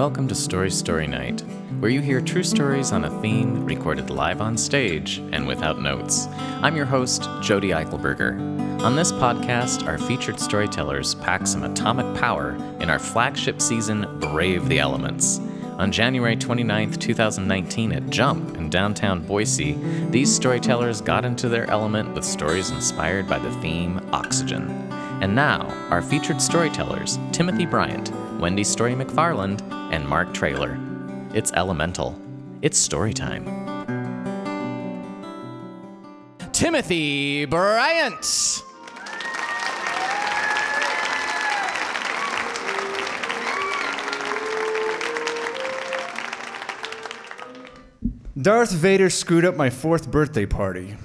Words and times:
Welcome 0.00 0.28
to 0.28 0.34
Story 0.34 0.70
Story 0.70 1.06
Night, 1.06 1.42
where 1.78 1.90
you 1.90 2.00
hear 2.00 2.22
true 2.22 2.42
stories 2.42 2.90
on 2.90 3.04
a 3.04 3.20
theme 3.20 3.66
recorded 3.66 4.08
live 4.08 4.40
on 4.40 4.56
stage 4.56 5.18
and 5.30 5.46
without 5.46 5.82
notes. 5.82 6.26
I'm 6.62 6.74
your 6.74 6.86
host, 6.86 7.28
Jody 7.42 7.68
Eichelberger. 7.68 8.80
On 8.80 8.96
this 8.96 9.12
podcast, 9.12 9.86
our 9.86 9.98
featured 9.98 10.40
storytellers 10.40 11.16
pack 11.16 11.46
some 11.46 11.64
atomic 11.64 12.18
power 12.18 12.54
in 12.80 12.88
our 12.88 12.98
flagship 12.98 13.60
season, 13.60 14.06
Brave 14.20 14.70
the 14.70 14.78
Elements. 14.78 15.38
On 15.76 15.92
January 15.92 16.34
29, 16.34 16.92
2019, 16.92 17.92
at 17.92 18.08
Jump 18.08 18.56
in 18.56 18.70
downtown 18.70 19.22
Boise, 19.26 19.74
these 20.08 20.34
storytellers 20.34 21.02
got 21.02 21.26
into 21.26 21.46
their 21.46 21.70
element 21.70 22.14
with 22.14 22.24
stories 22.24 22.70
inspired 22.70 23.28
by 23.28 23.38
the 23.38 23.52
theme 23.60 24.00
Oxygen. 24.14 24.70
And 25.20 25.34
now, 25.34 25.66
our 25.90 26.00
featured 26.00 26.40
storytellers, 26.40 27.18
Timothy 27.32 27.66
Bryant, 27.66 28.10
Wendy 28.40 28.64
Story 28.64 28.94
McFarland, 28.94 29.60
and 29.92 30.08
Mark 30.08 30.32
Trailer. 30.32 30.78
It's 31.34 31.52
elemental. 31.52 32.18
It's 32.62 32.78
story 32.78 33.12
time. 33.12 33.44
Timothy 36.50 37.44
Bryant. 37.44 38.62
Darth 48.40 48.72
Vader 48.72 49.10
screwed 49.10 49.44
up 49.44 49.54
my 49.56 49.68
fourth 49.68 50.10
birthday 50.10 50.46
party. 50.46 50.96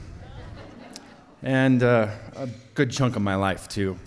And 1.43 1.83
uh, 1.83 2.11
a 2.37 2.47
good 2.75 2.91
chunk 2.91 3.17
of 3.17 3.21
my 3.21 3.35
life, 3.35 3.67
too. 3.67 3.99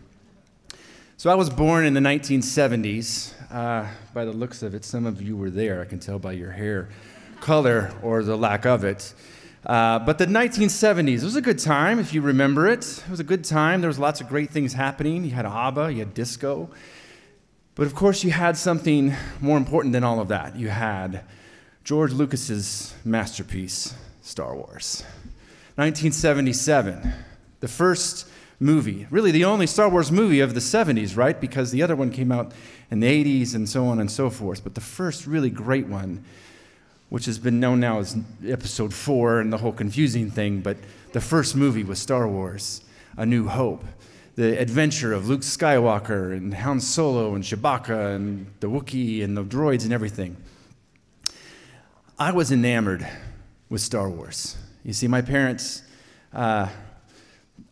So 1.18 1.30
I 1.30 1.34
was 1.34 1.50
born 1.50 1.84
in 1.84 1.94
the 1.94 2.00
1970s. 2.00 3.32
Uh, 3.50 3.88
by 4.14 4.24
the 4.24 4.30
looks 4.30 4.62
of 4.62 4.72
it, 4.72 4.84
some 4.84 5.04
of 5.04 5.20
you 5.20 5.36
were 5.36 5.50
there. 5.50 5.80
I 5.80 5.84
can 5.84 5.98
tell 5.98 6.20
by 6.20 6.30
your 6.30 6.52
hair 6.52 6.90
color 7.40 7.92
or 8.04 8.22
the 8.22 8.36
lack 8.36 8.64
of 8.64 8.84
it. 8.84 9.14
Uh, 9.66 9.98
but 9.98 10.18
the 10.18 10.26
1970s 10.26 11.24
was 11.24 11.34
a 11.34 11.40
good 11.40 11.58
time, 11.58 11.98
if 11.98 12.14
you 12.14 12.20
remember 12.20 12.68
it. 12.68 13.02
It 13.04 13.10
was 13.10 13.18
a 13.18 13.24
good 13.24 13.44
time. 13.44 13.80
There 13.80 13.88
was 13.88 13.98
lots 13.98 14.20
of 14.20 14.28
great 14.28 14.50
things 14.50 14.74
happening. 14.74 15.24
You 15.24 15.32
had 15.32 15.44
ABBA, 15.44 15.92
you 15.92 15.98
had 15.98 16.14
disco. 16.14 16.70
But 17.74 17.88
of 17.88 17.96
course, 17.96 18.22
you 18.22 18.30
had 18.30 18.56
something 18.56 19.12
more 19.40 19.56
important 19.56 19.94
than 19.94 20.04
all 20.04 20.20
of 20.20 20.28
that. 20.28 20.54
You 20.54 20.68
had 20.68 21.24
George 21.82 22.12
Lucas's 22.12 22.94
masterpiece, 23.04 23.92
Star 24.22 24.54
Wars. 24.54 25.02
1977, 25.74 27.12
the 27.58 27.66
first 27.66 28.28
movie. 28.60 29.06
Really, 29.10 29.30
the 29.30 29.44
only 29.44 29.66
Star 29.66 29.88
Wars 29.88 30.10
movie 30.10 30.40
of 30.40 30.54
the 30.54 30.60
70s, 30.60 31.16
right? 31.16 31.40
Because 31.40 31.70
the 31.70 31.82
other 31.82 31.94
one 31.94 32.10
came 32.10 32.32
out 32.32 32.52
in 32.90 33.00
the 33.00 33.06
80s 33.06 33.54
and 33.54 33.68
so 33.68 33.86
on 33.86 34.00
and 34.00 34.10
so 34.10 34.30
forth. 34.30 34.64
But 34.64 34.74
the 34.74 34.80
first 34.80 35.26
really 35.26 35.50
great 35.50 35.86
one, 35.86 36.24
which 37.08 37.26
has 37.26 37.38
been 37.38 37.60
known 37.60 37.80
now 37.80 38.00
as 38.00 38.16
Episode 38.46 38.92
4 38.92 39.40
and 39.40 39.52
the 39.52 39.58
whole 39.58 39.72
confusing 39.72 40.30
thing, 40.30 40.60
but 40.60 40.76
the 41.12 41.20
first 41.20 41.54
movie 41.54 41.84
was 41.84 41.98
Star 41.98 42.28
Wars 42.28 42.82
A 43.16 43.24
New 43.24 43.48
Hope. 43.48 43.84
The 44.34 44.60
adventure 44.60 45.12
of 45.12 45.28
Luke 45.28 45.40
Skywalker 45.40 46.36
and 46.36 46.54
Han 46.54 46.80
Solo 46.80 47.34
and 47.34 47.42
Chewbacca 47.42 48.14
and 48.14 48.46
the 48.60 48.68
Wookiee 48.68 49.24
and 49.24 49.36
the 49.36 49.42
droids 49.42 49.82
and 49.82 49.92
everything. 49.92 50.36
I 52.20 52.30
was 52.30 52.52
enamored 52.52 53.06
with 53.68 53.80
Star 53.80 54.08
Wars. 54.08 54.56
You 54.84 54.92
see, 54.92 55.08
my 55.08 55.22
parents. 55.22 55.82
Uh, 56.32 56.68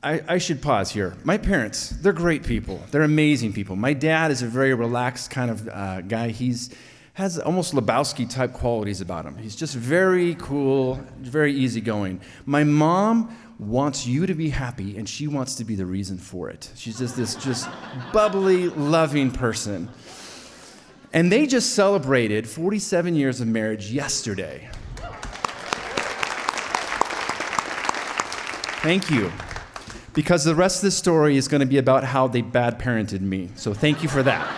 I, 0.06 0.22
I, 0.28 0.38
should 0.38 0.62
pause 0.62 0.92
here. 0.92 1.16
My 1.24 1.36
parents, 1.36 1.90
they're 1.90 2.12
great 2.12 2.44
people. 2.44 2.80
They're 2.92 3.02
amazing 3.02 3.52
people. 3.52 3.74
My 3.74 3.92
dad 3.92 4.30
is 4.30 4.40
a 4.40 4.46
very 4.46 4.72
relaxed 4.72 5.32
kind 5.32 5.50
of 5.50 5.68
uh, 5.68 6.02
guy. 6.02 6.28
He's 6.28 6.70
has 7.14 7.40
almost 7.40 7.74
Lebowski 7.74 8.30
type 8.30 8.52
qualities 8.52 9.00
about 9.00 9.24
him. 9.24 9.36
He's 9.36 9.56
just 9.56 9.74
very 9.74 10.36
cool, 10.36 11.00
very 11.18 11.52
easygoing. 11.52 12.20
My 12.44 12.62
mom 12.62 13.36
wants 13.58 14.06
you 14.06 14.26
to 14.26 14.34
be 14.34 14.50
happy, 14.50 14.96
and 14.96 15.08
she 15.08 15.26
wants 15.26 15.56
to 15.56 15.64
be 15.64 15.74
the 15.74 15.86
reason 15.86 16.18
for 16.18 16.50
it. 16.50 16.70
She's 16.76 16.98
just 16.98 17.16
this 17.16 17.34
just 17.34 17.68
bubbly, 18.12 18.68
loving 18.68 19.32
person. 19.32 19.88
And 21.12 21.32
they 21.32 21.48
just 21.48 21.74
celebrated 21.74 22.48
47 22.48 23.16
years 23.16 23.40
of 23.40 23.48
marriage 23.48 23.90
yesterday. 23.90 24.68
Thank 28.82 29.10
you 29.10 29.32
because 30.16 30.44
the 30.44 30.54
rest 30.54 30.78
of 30.78 30.82
the 30.82 30.90
story 30.90 31.36
is 31.36 31.46
going 31.46 31.60
to 31.60 31.66
be 31.66 31.76
about 31.76 32.02
how 32.02 32.26
they 32.26 32.40
bad 32.40 32.78
parented 32.78 33.20
me. 33.20 33.50
So 33.54 33.74
thank 33.74 34.02
you 34.02 34.08
for 34.08 34.22
that. 34.22 34.50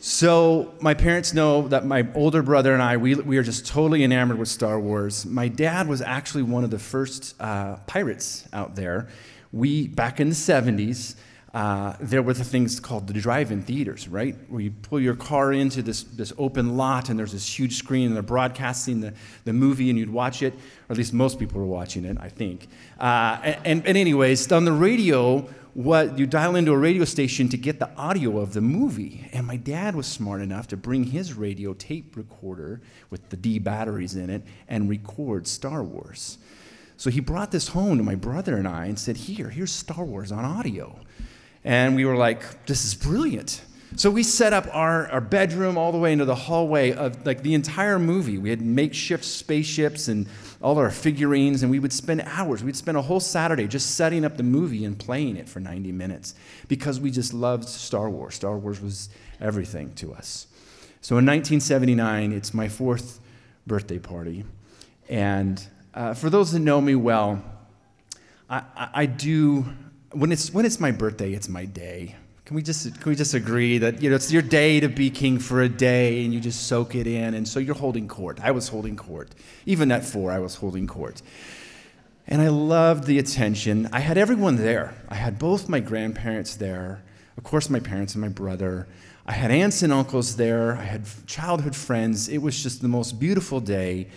so 0.00 0.72
my 0.80 0.94
parents 0.94 1.34
know 1.34 1.68
that 1.68 1.84
my 1.84 2.08
older 2.14 2.42
brother 2.42 2.72
and 2.72 2.82
I, 2.82 2.96
we, 2.96 3.16
we 3.16 3.36
are 3.36 3.42
just 3.42 3.66
totally 3.66 4.02
enamored 4.02 4.38
with 4.38 4.48
Star 4.48 4.80
Wars. 4.80 5.26
My 5.26 5.46
dad 5.46 5.88
was 5.88 6.00
actually 6.00 6.44
one 6.44 6.64
of 6.64 6.70
the 6.70 6.78
first 6.78 7.34
uh, 7.38 7.76
pirates 7.86 8.48
out 8.54 8.76
there. 8.76 9.08
We, 9.52 9.88
back 9.88 10.20
in 10.20 10.30
the 10.30 10.34
70s, 10.34 11.14
uh, 11.54 11.94
there 12.00 12.22
were 12.22 12.34
the 12.34 12.44
things 12.44 12.78
called 12.78 13.06
the 13.06 13.14
drive-in 13.14 13.62
theaters, 13.62 14.06
right? 14.06 14.36
Where 14.48 14.60
you 14.60 14.70
pull 14.70 15.00
your 15.00 15.16
car 15.16 15.52
into 15.52 15.80
this, 15.80 16.02
this 16.02 16.32
open 16.36 16.76
lot 16.76 17.08
and 17.08 17.18
there's 17.18 17.32
this 17.32 17.58
huge 17.58 17.76
screen 17.76 18.08
and 18.08 18.16
they're 18.16 18.22
broadcasting 18.22 19.00
the, 19.00 19.14
the 19.44 19.54
movie 19.54 19.88
and 19.88 19.98
you'd 19.98 20.10
watch 20.10 20.42
it, 20.42 20.52
or 20.52 20.92
at 20.92 20.98
least 20.98 21.14
most 21.14 21.38
people 21.38 21.60
were 21.60 21.66
watching 21.66 22.04
it, 22.04 22.18
I 22.20 22.28
think. 22.28 22.68
Uh, 23.00 23.38
and, 23.64 23.86
and 23.86 23.96
anyways, 23.96 24.52
on 24.52 24.66
the 24.66 24.72
radio, 24.72 25.48
what 25.72 26.18
you 26.18 26.26
dial 26.26 26.54
into 26.56 26.72
a 26.72 26.76
radio 26.76 27.04
station 27.04 27.48
to 27.48 27.56
get 27.56 27.78
the 27.78 27.88
audio 27.96 28.38
of 28.38 28.52
the 28.52 28.60
movie. 28.60 29.30
And 29.32 29.46
my 29.46 29.56
dad 29.56 29.94
was 29.94 30.06
smart 30.06 30.42
enough 30.42 30.66
to 30.68 30.76
bring 30.76 31.04
his 31.04 31.32
radio 31.32 31.72
tape 31.72 32.16
recorder 32.16 32.82
with 33.08 33.30
the 33.30 33.36
D 33.36 33.58
batteries 33.58 34.16
in 34.16 34.28
it 34.28 34.42
and 34.68 34.88
record 34.90 35.46
Star 35.46 35.82
Wars. 35.82 36.38
So 36.98 37.10
he 37.10 37.20
brought 37.20 37.52
this 37.52 37.68
home 37.68 37.96
to 37.96 38.02
my 38.02 38.16
brother 38.16 38.56
and 38.56 38.66
I 38.66 38.86
and 38.86 38.98
said, 38.98 39.16
Here, 39.16 39.50
here's 39.50 39.70
Star 39.70 40.04
Wars 40.04 40.32
on 40.32 40.44
audio. 40.44 40.98
And 41.64 41.96
we 41.96 42.04
were 42.04 42.16
like, 42.16 42.66
this 42.66 42.84
is 42.84 42.94
brilliant. 42.94 43.62
So 43.96 44.10
we 44.10 44.22
set 44.22 44.52
up 44.52 44.68
our, 44.72 45.08
our 45.08 45.20
bedroom 45.20 45.78
all 45.78 45.92
the 45.92 45.98
way 45.98 46.12
into 46.12 46.24
the 46.24 46.34
hallway 46.34 46.92
of 46.92 47.24
like 47.26 47.42
the 47.42 47.54
entire 47.54 47.98
movie. 47.98 48.38
We 48.38 48.50
had 48.50 48.60
makeshift 48.60 49.24
spaceships 49.24 50.08
and 50.08 50.26
all 50.60 50.78
our 50.78 50.90
figurines, 50.90 51.62
and 51.62 51.70
we 51.70 51.78
would 51.78 51.92
spend 51.92 52.20
hours. 52.22 52.62
We'd 52.62 52.76
spend 52.76 52.96
a 52.96 53.02
whole 53.02 53.20
Saturday 53.20 53.66
just 53.66 53.96
setting 53.96 54.24
up 54.24 54.36
the 54.36 54.42
movie 54.42 54.84
and 54.84 54.98
playing 54.98 55.36
it 55.36 55.48
for 55.48 55.58
90 55.58 55.92
minutes 55.92 56.34
because 56.68 57.00
we 57.00 57.10
just 57.10 57.32
loved 57.32 57.64
Star 57.64 58.10
Wars. 58.10 58.34
Star 58.34 58.58
Wars 58.58 58.80
was 58.80 59.08
everything 59.40 59.92
to 59.94 60.12
us. 60.12 60.46
So 61.00 61.16
in 61.16 61.24
1979, 61.24 62.32
it's 62.32 62.52
my 62.52 62.68
fourth 62.68 63.20
birthday 63.66 63.98
party. 63.98 64.44
And 65.08 65.64
uh, 65.94 66.14
for 66.14 66.28
those 66.28 66.52
that 66.52 66.60
know 66.60 66.80
me 66.80 66.94
well, 66.94 67.42
I, 68.50 68.62
I, 68.76 68.88
I 68.94 69.06
do 69.06 69.64
when 70.12 70.32
it's 70.32 70.52
when 70.52 70.64
it's 70.64 70.80
my 70.80 70.90
birthday, 70.90 71.32
it's 71.32 71.48
my 71.48 71.64
day. 71.64 72.16
Can 72.44 72.54
we 72.54 72.62
just 72.62 72.98
can 73.00 73.10
we 73.10 73.14
just 73.14 73.34
agree 73.34 73.78
that 73.78 74.00
you 74.00 74.08
know 74.08 74.16
it's 74.16 74.32
your 74.32 74.42
day 74.42 74.80
to 74.80 74.88
be 74.88 75.10
king 75.10 75.38
for 75.38 75.60
a 75.60 75.68
day 75.68 76.24
and 76.24 76.32
you 76.32 76.40
just 76.40 76.66
soak 76.66 76.94
it 76.94 77.06
in 77.06 77.34
and 77.34 77.46
so 77.46 77.60
you're 77.60 77.74
holding 77.74 78.08
court. 78.08 78.40
I 78.42 78.52
was 78.52 78.68
holding 78.68 78.96
court. 78.96 79.34
Even 79.66 79.92
at 79.92 80.04
4 80.04 80.32
I 80.32 80.38
was 80.38 80.54
holding 80.54 80.86
court. 80.86 81.20
And 82.26 82.40
I 82.42 82.48
loved 82.48 83.04
the 83.04 83.18
attention. 83.18 83.88
I 83.92 84.00
had 84.00 84.18
everyone 84.18 84.56
there. 84.56 84.94
I 85.08 85.14
had 85.14 85.38
both 85.38 85.68
my 85.68 85.80
grandparents 85.80 86.56
there, 86.56 87.02
of 87.36 87.44
course 87.44 87.68
my 87.68 87.80
parents 87.80 88.14
and 88.14 88.22
my 88.22 88.28
brother. 88.28 88.88
I 89.26 89.32
had 89.32 89.50
aunts 89.50 89.82
and 89.82 89.92
uncles 89.92 90.36
there. 90.36 90.74
I 90.76 90.84
had 90.84 91.04
childhood 91.26 91.76
friends. 91.76 92.30
It 92.30 92.38
was 92.38 92.62
just 92.62 92.80
the 92.80 92.88
most 92.88 93.20
beautiful 93.20 93.60
day 93.60 94.08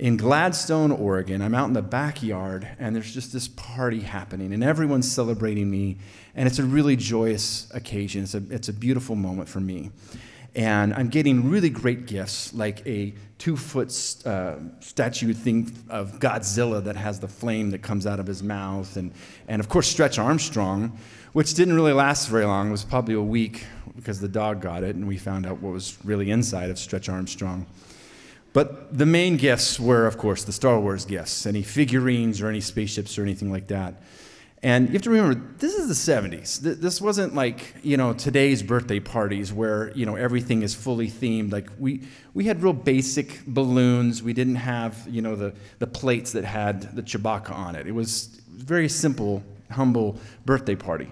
in 0.00 0.16
Gladstone, 0.16 0.90
Oregon. 0.92 1.42
I'm 1.42 1.54
out 1.54 1.68
in 1.68 1.74
the 1.74 1.82
backyard, 1.82 2.66
and 2.78 2.96
there's 2.96 3.12
just 3.12 3.34
this 3.34 3.48
party 3.48 4.00
happening, 4.00 4.54
and 4.54 4.64
everyone's 4.64 5.10
celebrating 5.12 5.70
me, 5.70 5.98
and 6.34 6.48
it's 6.48 6.58
a 6.58 6.64
really 6.64 6.96
joyous 6.96 7.70
occasion. 7.74 8.22
It's 8.22 8.34
a, 8.34 8.42
it's 8.48 8.70
a 8.70 8.72
beautiful 8.72 9.14
moment 9.14 9.50
for 9.50 9.60
me. 9.60 9.90
And 10.54 10.94
I'm 10.94 11.08
getting 11.10 11.50
really 11.50 11.68
great 11.68 12.06
gifts, 12.06 12.54
like 12.54 12.84
a 12.86 13.12
two 13.36 13.58
foot 13.58 13.88
uh, 14.24 14.56
statue 14.80 15.34
thing 15.34 15.70
of 15.90 16.18
Godzilla 16.18 16.82
that 16.82 16.96
has 16.96 17.20
the 17.20 17.28
flame 17.28 17.70
that 17.70 17.82
comes 17.82 18.06
out 18.06 18.18
of 18.18 18.26
his 18.26 18.42
mouth, 18.42 18.96
and, 18.96 19.12
and 19.48 19.60
of 19.60 19.68
course, 19.68 19.86
Stretch 19.86 20.18
Armstrong, 20.18 20.98
which 21.34 21.52
didn't 21.52 21.74
really 21.74 21.92
last 21.92 22.28
very 22.30 22.46
long. 22.46 22.68
It 22.68 22.72
was 22.72 22.84
probably 22.84 23.14
a 23.14 23.20
week 23.20 23.66
because 23.96 24.18
the 24.18 24.28
dog 24.28 24.62
got 24.62 24.82
it, 24.82 24.96
and 24.96 25.06
we 25.06 25.18
found 25.18 25.44
out 25.44 25.60
what 25.60 25.74
was 25.74 25.98
really 26.06 26.30
inside 26.30 26.70
of 26.70 26.78
Stretch 26.78 27.10
Armstrong. 27.10 27.66
But 28.52 28.96
the 28.96 29.06
main 29.06 29.36
gifts 29.36 29.78
were, 29.78 30.06
of 30.06 30.18
course, 30.18 30.44
the 30.44 30.52
Star 30.52 30.80
Wars 30.80 31.04
gifts, 31.04 31.46
any 31.46 31.62
figurines 31.62 32.40
or 32.40 32.48
any 32.48 32.60
spaceships 32.60 33.16
or 33.18 33.22
anything 33.22 33.52
like 33.52 33.68
that. 33.68 33.94
And 34.62 34.88
you 34.88 34.92
have 34.94 35.02
to 35.02 35.10
remember, 35.10 35.40
this 35.56 35.74
is 35.74 35.88
the 35.88 36.12
70s. 36.12 36.58
This 36.60 37.00
wasn't 37.00 37.34
like, 37.34 37.76
you 37.82 37.96
know, 37.96 38.12
today's 38.12 38.62
birthday 38.62 39.00
parties 39.00 39.52
where, 39.54 39.90
you 39.92 40.04
know, 40.04 40.16
everything 40.16 40.62
is 40.62 40.74
fully 40.74 41.08
themed. 41.08 41.50
Like, 41.50 41.70
we, 41.78 42.02
we 42.34 42.44
had 42.44 42.62
real 42.62 42.74
basic 42.74 43.40
balloons. 43.46 44.22
We 44.22 44.34
didn't 44.34 44.56
have, 44.56 45.06
you 45.08 45.22
know, 45.22 45.34
the, 45.34 45.54
the 45.78 45.86
plates 45.86 46.32
that 46.32 46.44
had 46.44 46.94
the 46.94 47.02
Chewbacca 47.02 47.52
on 47.52 47.74
it. 47.74 47.86
It 47.86 47.92
was 47.92 48.40
very 48.50 48.88
simple, 48.88 49.42
humble 49.70 50.18
birthday 50.44 50.74
party. 50.74 51.10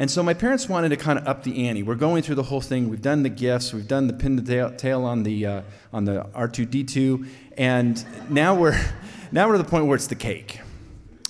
And 0.00 0.08
so 0.08 0.22
my 0.22 0.32
parents 0.32 0.68
wanted 0.68 0.90
to 0.90 0.96
kind 0.96 1.18
of 1.18 1.26
up 1.26 1.42
the 1.42 1.66
ante. 1.66 1.82
We're 1.82 1.96
going 1.96 2.22
through 2.22 2.36
the 2.36 2.44
whole 2.44 2.60
thing. 2.60 2.88
We've 2.88 3.02
done 3.02 3.24
the 3.24 3.28
gifts. 3.28 3.74
We've 3.74 3.88
done 3.88 4.06
the 4.06 4.12
pin 4.12 4.36
the 4.36 4.72
tail, 4.78 5.04
on 5.04 5.24
the 5.24 5.44
uh, 5.44 5.62
on 5.92 6.04
the 6.04 6.24
R2D2, 6.36 7.26
and 7.56 8.30
now 8.30 8.54
we're 8.54 8.80
now 9.32 9.48
we're 9.48 9.56
to 9.56 9.62
the 9.62 9.68
point 9.68 9.86
where 9.86 9.96
it's 9.96 10.06
the 10.06 10.14
cake. 10.14 10.60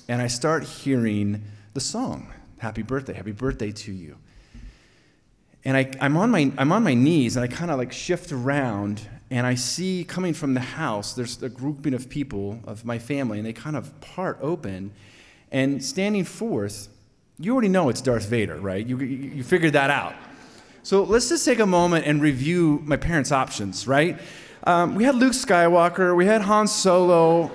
And 0.07 0.21
I 0.21 0.27
start 0.27 0.65
hearing 0.65 1.45
the 1.73 1.81
song, 1.81 2.31
"Happy 2.59 2.83
Birthday, 2.83 3.15
Happy 3.15 3.33
Birthday 3.33 3.73
to 3.73 3.93
You." 3.93 4.19
And 5.65 5.75
I, 5.75 5.91
I'm 5.99 6.19
on 6.19 6.31
my 6.31 6.53
I'm 6.59 6.71
on 6.71 6.83
my 6.83 6.95
knees, 6.95 7.37
and 7.37 7.45
I 7.45 7.49
kind 7.49 7.71
of 7.71 7.79
like 7.79 7.91
shift 7.91 8.33
around, 8.33 9.01
and 9.31 9.47
I 9.47 9.55
see 9.55 10.05
coming 10.05 10.35
from 10.35 10.53
the 10.53 10.61
house. 10.61 11.15
There's 11.15 11.43
a 11.43 11.49
grouping 11.49 11.95
of 11.95 12.11
people 12.11 12.61
of 12.67 12.85
my 12.85 12.99
family, 12.99 13.39
and 13.39 13.47
they 13.47 13.55
kind 13.55 13.77
of 13.77 13.99
part 14.03 14.39
open, 14.43 14.93
and 15.51 15.83
standing 15.83 16.25
forth 16.25 16.91
you 17.41 17.53
already 17.53 17.69
know 17.69 17.89
it's 17.89 18.01
Darth 18.01 18.27
Vader, 18.27 18.57
right? 18.57 18.85
You, 18.85 18.99
you, 18.99 19.07
you 19.07 19.45
figured 19.45 19.75
that 19.75 19.91
out. 19.91 20.15
So 20.83 21.05
let's 21.05 21.29
just 21.29 21.45
take 21.45 21.61
a 21.61 21.67
moment 21.67 22.05
and 22.07 22.21
review 22.21 22.83
my 22.85 22.97
parents' 22.97 23.31
options, 23.31 23.87
right? 23.87 24.19
Um, 24.65 24.97
we 24.97 25.05
had 25.05 25.15
Luke 25.15 25.35
Skywalker, 25.35 26.17
we 26.17 26.27
had 26.27 26.43
Han 26.43 26.67
Solo, 26.67 27.51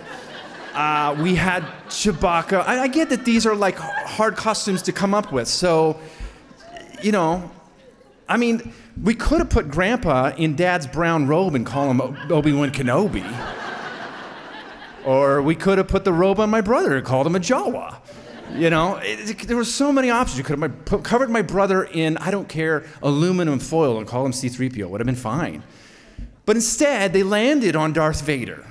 uh, 0.73 1.17
we 1.21 1.35
had 1.35 1.63
Chewbacca. 1.87 2.63
I, 2.65 2.83
I 2.83 2.87
get 2.87 3.09
that 3.09 3.25
these 3.25 3.45
are 3.45 3.55
like 3.55 3.75
hard 3.75 4.37
costumes 4.37 4.81
to 4.83 4.93
come 4.93 5.13
up 5.13 5.33
with. 5.33 5.49
So, 5.49 5.99
you 7.01 7.11
know, 7.11 7.51
I 8.29 8.37
mean, 8.37 8.73
we 9.01 9.13
could 9.13 9.39
have 9.39 9.49
put 9.49 9.69
Grandpa 9.69 10.31
in 10.37 10.55
Dad's 10.55 10.87
brown 10.87 11.27
robe 11.27 11.55
and 11.55 11.65
call 11.65 11.91
him 11.91 11.99
Obi 12.31 12.53
Wan 12.53 12.71
Kenobi. 12.71 13.25
or 15.05 15.41
we 15.41 15.55
could 15.55 15.77
have 15.77 15.89
put 15.89 16.05
the 16.05 16.13
robe 16.13 16.39
on 16.39 16.49
my 16.49 16.61
brother 16.61 16.95
and 16.95 17.05
called 17.05 17.27
him 17.27 17.35
a 17.35 17.39
Jawa. 17.39 17.97
You 18.51 18.69
know, 18.69 18.97
it, 18.97 19.29
it, 19.29 19.47
there 19.47 19.57
were 19.57 19.63
so 19.63 19.91
many 19.91 20.09
options. 20.09 20.37
You 20.37 20.43
could 20.43 20.59
have 20.59 20.87
my, 20.87 20.97
covered 20.99 21.29
my 21.29 21.41
brother 21.41 21.85
in, 21.85 22.17
I 22.17 22.29
don't 22.29 22.47
care, 22.47 22.85
aluminum 23.01 23.59
foil 23.59 23.97
and 23.97 24.07
call 24.07 24.25
him 24.25 24.31
C3PO. 24.31 24.87
Would 24.87 24.99
have 25.01 25.07
been 25.07 25.15
fine. 25.15 25.63
But 26.45 26.55
instead, 26.55 27.13
they 27.13 27.23
landed 27.23 27.75
on 27.75 27.93
Darth 27.93 28.21
Vader. 28.21 28.65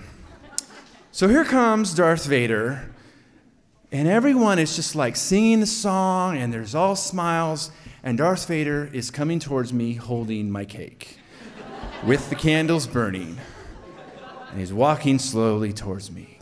So 1.11 1.29
here 1.29 1.45
comes 1.45 1.95
Darth 1.95 2.27
Vader, 2.27 2.91
and 3.91 4.09
everyone 4.09 4.59
is 4.59 4.77
just 4.77 4.95
like 4.95 5.17
singing 5.17 5.61
the 5.61 5.67
song, 5.67 6.37
and 6.37 6.53
there's 6.53 6.75
all 6.75 6.97
smiles, 6.97 7.71
and 8.03 8.19
Darth 8.19 8.47
Vader 8.47 8.89
is 8.93 9.11
coming 9.11 9.39
towards 9.39 9.73
me 9.73 9.95
holding 9.95 10.51
my 10.51 10.65
cake 10.65 11.19
with 12.05 12.29
the 12.31 12.37
candles 12.37 12.87
burning. 12.87 13.39
And 14.51 14.61
he's 14.61 14.73
walking 14.73 15.19
slowly 15.19 15.73
towards 15.73 16.11
me. 16.11 16.39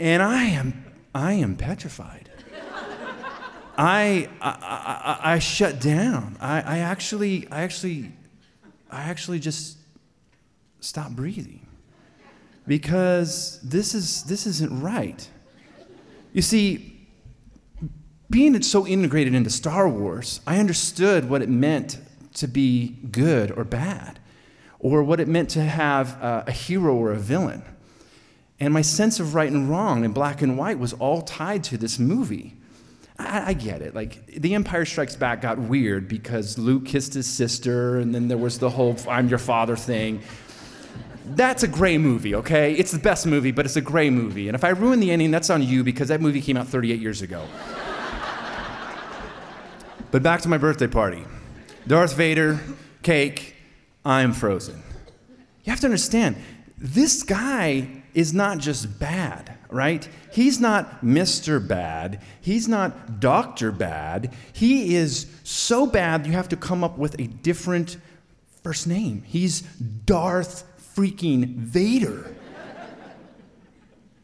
And 0.00 0.22
I 0.22 0.44
am, 0.44 0.84
I 1.14 1.34
am 1.34 1.56
petrified. 1.56 2.30
I, 3.76 4.28
I, 4.40 4.50
I, 4.50 5.34
I, 5.34 5.38
shut 5.40 5.80
down. 5.80 6.36
I, 6.40 6.60
I 6.60 6.78
actually, 6.78 7.48
I 7.50 7.62
actually, 7.62 8.12
I 8.90 9.02
actually 9.02 9.40
just 9.40 9.78
stopped 10.78 11.16
breathing 11.16 11.66
because 12.66 13.60
this 13.62 13.94
is 13.94 14.22
this 14.24 14.46
isn't 14.46 14.80
right. 14.80 15.28
You 16.32 16.42
see, 16.42 17.08
being 18.30 18.60
so 18.62 18.86
integrated 18.86 19.34
into 19.34 19.50
Star 19.50 19.88
Wars, 19.88 20.40
I 20.46 20.58
understood 20.58 21.28
what 21.28 21.42
it 21.42 21.48
meant 21.48 21.98
to 22.34 22.46
be 22.46 22.96
good 23.10 23.50
or 23.52 23.64
bad, 23.64 24.18
or 24.78 25.02
what 25.02 25.20
it 25.20 25.28
meant 25.28 25.50
to 25.50 25.62
have 25.62 26.20
a, 26.22 26.44
a 26.48 26.52
hero 26.52 26.94
or 26.94 27.12
a 27.12 27.18
villain. 27.18 27.62
And 28.64 28.72
my 28.72 28.80
sense 28.80 29.20
of 29.20 29.34
right 29.34 29.52
and 29.52 29.68
wrong 29.68 30.06
and 30.06 30.14
black 30.14 30.40
and 30.40 30.56
white 30.56 30.78
was 30.78 30.94
all 30.94 31.20
tied 31.20 31.62
to 31.64 31.76
this 31.76 31.98
movie. 31.98 32.56
I, 33.18 33.50
I, 33.50 33.52
get 33.52 33.82
it. 33.82 33.94
Like, 33.94 34.26
The 34.26 34.54
Empire 34.54 34.86
Strikes 34.86 35.16
Back 35.16 35.42
got 35.42 35.58
weird 35.58 36.08
because 36.08 36.58
Luke 36.58 36.86
kissed 36.86 37.12
his 37.12 37.26
sister, 37.26 37.98
and 37.98 38.14
then 38.14 38.26
there 38.26 38.38
was 38.38 38.58
the 38.58 38.70
whole 38.70 38.96
I'm 39.08 39.28
your 39.28 39.38
father 39.38 39.76
thing. 39.76 40.22
That's 41.26 41.62
a 41.62 41.68
gray 41.68 41.98
movie, 41.98 42.34
okay? 42.36 42.72
It's 42.72 42.90
the 42.90 42.98
best 42.98 43.26
movie, 43.26 43.50
but 43.50 43.66
it's 43.66 43.76
a 43.76 43.82
gray 43.82 44.08
movie. 44.08 44.48
And 44.48 44.54
if 44.54 44.64
I 44.64 44.70
ruin 44.70 44.98
the 44.98 45.10
ending, 45.10 45.30
that's 45.30 45.50
on 45.50 45.62
you 45.62 45.84
because 45.84 46.08
that 46.08 46.22
movie 46.22 46.40
came 46.40 46.56
out 46.56 46.66
38 46.66 47.00
years 47.00 47.20
ago. 47.20 47.46
but 50.10 50.22
back 50.22 50.40
to 50.40 50.48
my 50.48 50.58
birthday 50.58 50.86
party 50.86 51.22
Darth 51.86 52.14
Vader, 52.14 52.60
cake, 53.02 53.56
I'm 54.06 54.32
frozen. 54.32 54.82
You 55.64 55.70
have 55.70 55.80
to 55.80 55.86
understand, 55.86 56.36
this 56.78 57.22
guy 57.22 58.03
is 58.14 58.32
not 58.32 58.58
just 58.58 58.98
bad, 58.98 59.58
right? 59.68 60.08
He's 60.32 60.60
not 60.60 61.04
Mr. 61.04 61.66
Bad. 61.66 62.22
He's 62.40 62.68
not 62.68 63.20
Dr. 63.20 63.72
Bad. 63.72 64.32
He 64.52 64.94
is 64.94 65.26
so 65.42 65.86
bad 65.86 66.26
you 66.26 66.32
have 66.32 66.48
to 66.50 66.56
come 66.56 66.82
up 66.84 66.96
with 66.96 67.18
a 67.18 67.26
different 67.26 67.96
first 68.62 68.86
name. 68.86 69.22
He's 69.26 69.60
Darth 69.60 70.64
freaking 70.96 71.56
Vader. 71.56 72.34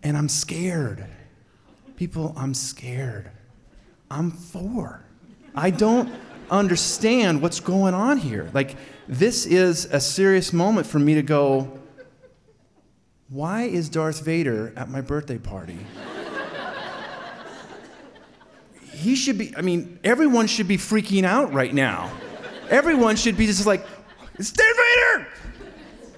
and 0.02 0.16
I'm 0.16 0.28
scared. 0.28 1.04
People, 1.96 2.32
I'm 2.36 2.54
scared. 2.54 3.30
I'm 4.10 4.30
four. 4.30 5.04
I 5.54 5.70
don't 5.70 6.10
understand 6.50 7.42
what's 7.42 7.60
going 7.60 7.94
on 7.94 8.18
here. 8.18 8.50
Like, 8.54 8.76
this 9.08 9.46
is 9.46 9.86
a 9.86 10.00
serious 10.00 10.52
moment 10.52 10.86
for 10.86 10.98
me 10.98 11.14
to 11.14 11.22
go, 11.22 11.79
why 13.30 13.62
is 13.62 13.88
Darth 13.88 14.24
Vader 14.24 14.72
at 14.76 14.90
my 14.90 15.00
birthday 15.00 15.38
party? 15.38 15.78
he 18.92 19.14
should 19.14 19.38
be, 19.38 19.54
I 19.56 19.62
mean, 19.62 19.98
everyone 20.02 20.48
should 20.48 20.68
be 20.68 20.76
freaking 20.76 21.24
out 21.24 21.52
right 21.52 21.72
now. 21.72 22.12
Everyone 22.68 23.16
should 23.16 23.36
be 23.36 23.46
just 23.46 23.66
like, 23.66 23.86
it's 24.34 24.50
Darth 24.50 24.76
Vader! 24.76 25.28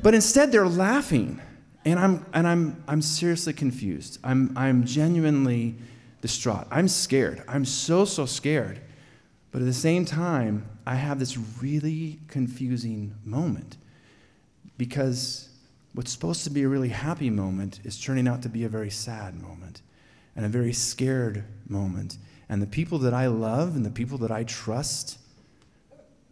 But 0.02 0.14
instead, 0.14 0.50
they're 0.50 0.66
laughing. 0.66 1.40
And 1.84 1.98
I'm, 1.98 2.26
and 2.32 2.46
I'm, 2.46 2.82
I'm 2.88 3.02
seriously 3.02 3.52
confused. 3.52 4.18
I'm, 4.24 4.56
I'm 4.56 4.84
genuinely 4.84 5.74
distraught. 6.22 6.66
I'm 6.70 6.88
scared. 6.88 7.42
I'm 7.46 7.64
so, 7.64 8.04
so 8.04 8.24
scared. 8.24 8.80
But 9.50 9.60
at 9.60 9.66
the 9.66 9.72
same 9.72 10.04
time, 10.04 10.66
I 10.86 10.94
have 10.94 11.18
this 11.18 11.36
really 11.60 12.20
confusing 12.28 13.14
moment 13.24 13.76
because 14.78 15.48
what's 15.94 16.10
supposed 16.10 16.44
to 16.44 16.50
be 16.50 16.62
a 16.62 16.68
really 16.68 16.88
happy 16.88 17.30
moment 17.30 17.80
is 17.84 18.00
turning 18.00 18.26
out 18.26 18.42
to 18.42 18.48
be 18.48 18.64
a 18.64 18.68
very 18.68 18.90
sad 18.90 19.40
moment 19.40 19.82
and 20.34 20.46
a 20.46 20.48
very 20.48 20.72
scared 20.72 21.44
moment. 21.68 22.16
And 22.48 22.62
the 22.62 22.66
people 22.66 22.98
that 23.00 23.14
I 23.14 23.26
love 23.26 23.76
and 23.76 23.84
the 23.84 23.90
people 23.90 24.18
that 24.18 24.30
I 24.30 24.44
trust 24.44 25.18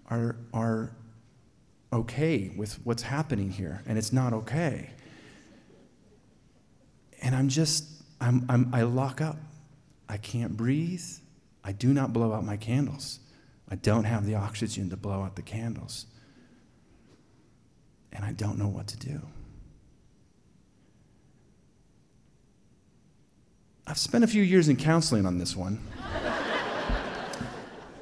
are, 0.09 0.37
are 0.52 0.93
okay 1.93 2.52
with 2.57 2.75
what's 2.85 3.02
happening 3.02 3.50
here, 3.50 3.83
and 3.87 3.99
it's 3.99 4.12
not 4.12 4.33
okay. 4.33 4.90
And 7.23 7.35
I'm 7.35 7.49
just, 7.49 7.85
I'm, 8.21 8.47
I'm, 8.49 8.71
I 8.73 8.83
lock 8.83 9.21
up. 9.21 9.37
I 10.09 10.17
can't 10.17 10.57
breathe. 10.57 11.05
I 11.62 11.73
do 11.73 11.93
not 11.93 12.12
blow 12.12 12.33
out 12.33 12.45
my 12.45 12.57
candles. 12.57 13.21
I 13.69 13.76
don't 13.76 14.05
have 14.05 14.26
the 14.26 14.35
oxygen 14.35 14.90
to 14.90 14.97
blow 14.97 15.23
out 15.23 15.37
the 15.37 15.43
candles. 15.43 16.07
And 18.12 18.25
I 18.25 18.33
don't 18.33 18.59
know 18.59 18.69
what 18.69 18.88
to 18.88 18.97
do. 18.97 19.21
I've 23.90 23.99
spent 23.99 24.23
a 24.23 24.28
few 24.28 24.44
years 24.44 24.68
in 24.68 24.76
counseling 24.76 25.26
on 25.26 25.38
this 25.38 25.56
one. 25.56 25.80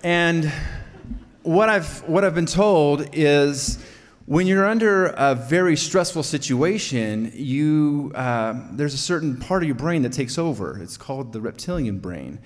and 0.05 0.53
what 1.45 1.71
I've, 1.71 2.07
what 2.07 2.27
I've 2.27 2.35
been 2.35 2.45
told 2.45 3.09
is 3.15 3.83
when 4.27 4.47
you're 4.47 4.67
under 4.67 5.07
a 5.07 5.35
very 5.35 5.79
stressful 5.79 6.25
situation, 6.25 7.33
you, 7.35 8.13
uh, 8.15 8.67
there's 8.73 8.93
a 8.93 8.99
certain 8.99 9.39
part 9.39 9.63
of 9.63 9.67
your 9.67 9.77
brain 9.77 10.03
that 10.03 10.13
takes 10.13 10.37
over. 10.37 10.79
It's 10.79 10.99
called 10.99 11.33
the 11.33 11.41
reptilian 11.41 12.01
brain. 12.01 12.39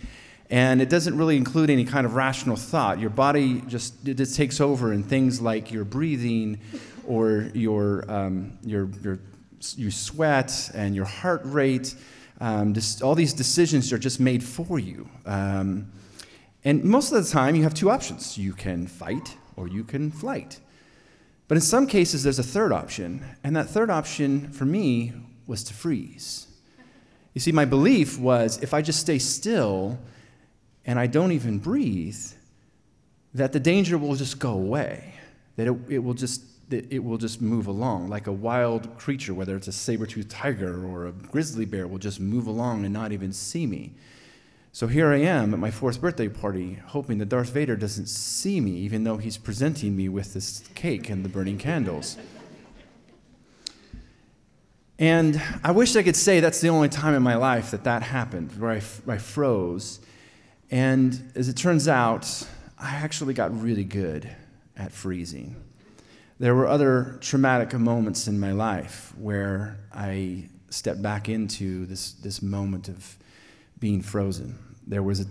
And 0.48 0.80
it 0.80 0.88
doesn't 0.88 1.18
really 1.18 1.36
include 1.36 1.68
any 1.68 1.84
kind 1.84 2.06
of 2.06 2.14
rational 2.14 2.54
thought. 2.54 3.00
Your 3.00 3.10
body 3.10 3.60
just, 3.62 4.06
it 4.06 4.18
just 4.18 4.36
takes 4.36 4.60
over, 4.60 4.92
and 4.92 5.04
things 5.04 5.40
like 5.40 5.72
your 5.72 5.84
breathing 5.84 6.60
or 7.08 7.50
your, 7.54 8.08
um, 8.08 8.56
your, 8.62 8.88
your, 9.02 9.18
you 9.74 9.90
sweat 9.90 10.70
and 10.74 10.94
your 10.94 11.06
heart 11.06 11.40
rate 11.42 11.96
um, 12.42 12.74
just, 12.74 13.02
all 13.02 13.14
these 13.14 13.32
decisions 13.32 13.92
are 13.92 13.98
just 13.98 14.18
made 14.18 14.42
for 14.42 14.80
you. 14.80 15.08
Um, 15.24 15.92
and 16.64 16.82
most 16.82 17.12
of 17.12 17.24
the 17.24 17.30
time, 17.30 17.54
you 17.54 17.62
have 17.62 17.72
two 17.72 17.88
options 17.88 18.36
you 18.36 18.52
can 18.52 18.88
fight 18.88 19.36
or 19.54 19.68
you 19.68 19.84
can 19.84 20.10
flight. 20.10 20.58
But 21.46 21.56
in 21.56 21.60
some 21.60 21.86
cases, 21.86 22.24
there's 22.24 22.40
a 22.40 22.42
third 22.42 22.72
option. 22.72 23.24
And 23.44 23.54
that 23.54 23.68
third 23.68 23.90
option 23.90 24.50
for 24.50 24.64
me 24.64 25.12
was 25.46 25.62
to 25.64 25.74
freeze. 25.74 26.48
You 27.32 27.40
see, 27.40 27.52
my 27.52 27.64
belief 27.64 28.18
was 28.18 28.60
if 28.60 28.74
I 28.74 28.82
just 28.82 28.98
stay 28.98 29.20
still 29.20 30.00
and 30.84 30.98
I 30.98 31.06
don't 31.06 31.30
even 31.30 31.60
breathe, 31.60 32.24
that 33.34 33.52
the 33.52 33.60
danger 33.60 33.96
will 33.96 34.16
just 34.16 34.40
go 34.40 34.54
away, 34.54 35.14
that 35.54 35.68
it, 35.68 35.76
it 35.88 35.98
will 36.00 36.14
just 36.14 36.42
that 36.72 36.92
it 36.92 36.98
will 36.98 37.18
just 37.18 37.40
move 37.40 37.66
along 37.66 38.08
like 38.08 38.26
a 38.26 38.32
wild 38.32 38.98
creature, 38.98 39.32
whether 39.32 39.54
it's 39.56 39.68
a 39.68 39.72
saber-toothed 39.72 40.30
tiger 40.30 40.84
or 40.84 41.06
a 41.06 41.12
grizzly 41.12 41.64
bear, 41.64 41.86
will 41.86 41.98
just 41.98 42.18
move 42.18 42.46
along 42.46 42.84
and 42.84 42.92
not 42.92 43.12
even 43.12 43.32
see 43.32 43.66
me. 43.66 43.92
So 44.72 44.86
here 44.86 45.12
I 45.12 45.18
am 45.18 45.52
at 45.52 45.60
my 45.60 45.70
fourth 45.70 46.00
birthday 46.00 46.28
party, 46.28 46.78
hoping 46.86 47.18
that 47.18 47.28
Darth 47.28 47.50
Vader 47.50 47.76
doesn't 47.76 48.08
see 48.08 48.58
me, 48.58 48.72
even 48.78 49.04
though 49.04 49.18
he's 49.18 49.36
presenting 49.36 49.94
me 49.94 50.08
with 50.08 50.32
this 50.32 50.64
cake 50.74 51.10
and 51.10 51.24
the 51.24 51.28
burning 51.28 51.58
candles. 51.58 52.16
And 54.98 55.42
I 55.62 55.72
wish 55.72 55.94
I 55.94 56.02
could 56.02 56.16
say 56.16 56.40
that's 56.40 56.60
the 56.62 56.70
only 56.70 56.88
time 56.88 57.14
in 57.14 57.22
my 57.22 57.34
life 57.34 57.70
that 57.72 57.84
that 57.84 58.02
happened, 58.02 58.58
where 58.58 58.70
I, 58.70 58.82
I 59.06 59.18
froze. 59.18 60.00
And 60.70 61.32
as 61.34 61.50
it 61.50 61.56
turns 61.56 61.86
out, 61.86 62.46
I 62.78 62.94
actually 62.94 63.34
got 63.34 63.60
really 63.60 63.84
good 63.84 64.34
at 64.74 64.90
freezing. 64.90 65.56
There 66.38 66.54
were 66.54 66.66
other 66.66 67.18
traumatic 67.20 67.72
moments 67.74 68.26
in 68.26 68.40
my 68.40 68.52
life 68.52 69.12
where 69.16 69.78
I 69.92 70.48
stepped 70.70 71.02
back 71.02 71.28
into 71.28 71.86
this, 71.86 72.12
this 72.12 72.42
moment 72.42 72.88
of 72.88 73.16
being 73.78 74.02
frozen. 74.02 74.58
There 74.86 75.02
was 75.02 75.20
a, 75.20 75.26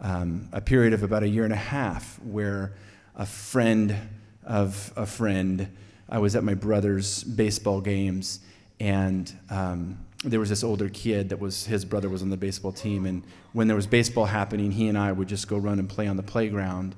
um, 0.00 0.48
a 0.52 0.60
period 0.60 0.92
of 0.92 1.02
about 1.02 1.22
a 1.22 1.28
year 1.28 1.44
and 1.44 1.52
a 1.52 1.56
half 1.56 2.18
where 2.22 2.74
a 3.14 3.26
friend 3.26 3.96
of 4.44 4.92
a 4.96 5.06
friend, 5.06 5.68
I 6.08 6.18
was 6.18 6.34
at 6.34 6.42
my 6.42 6.54
brother's 6.54 7.22
baseball 7.22 7.80
games 7.80 8.40
and 8.80 9.32
um, 9.50 9.98
there 10.24 10.40
was 10.40 10.48
this 10.48 10.64
older 10.64 10.88
kid 10.88 11.28
that 11.28 11.38
was 11.38 11.66
his 11.66 11.84
brother 11.84 12.08
was 12.08 12.22
on 12.22 12.30
the 12.30 12.36
baseball 12.36 12.72
team 12.72 13.06
and 13.06 13.22
when 13.52 13.66
there 13.68 13.76
was 13.76 13.86
baseball 13.86 14.26
happening 14.26 14.70
he 14.70 14.88
and 14.88 14.98
i 14.98 15.10
would 15.10 15.28
just 15.28 15.48
go 15.48 15.56
run 15.56 15.78
and 15.78 15.88
play 15.88 16.06
on 16.06 16.16
the 16.16 16.22
playground 16.22 16.94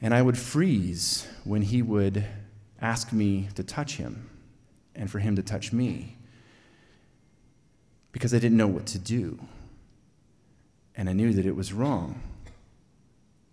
and 0.00 0.14
i 0.14 0.20
would 0.20 0.38
freeze 0.38 1.26
when 1.44 1.62
he 1.62 1.82
would 1.82 2.24
ask 2.80 3.12
me 3.12 3.48
to 3.54 3.62
touch 3.62 3.96
him 3.96 4.30
and 4.94 5.10
for 5.10 5.18
him 5.18 5.36
to 5.36 5.42
touch 5.42 5.72
me 5.72 6.16
because 8.12 8.32
i 8.34 8.38
didn't 8.38 8.56
know 8.56 8.68
what 8.68 8.86
to 8.86 8.98
do. 8.98 9.38
And 10.96 11.08
i 11.08 11.12
knew 11.12 11.32
that 11.32 11.46
it 11.46 11.56
was 11.56 11.72
wrong. 11.72 12.22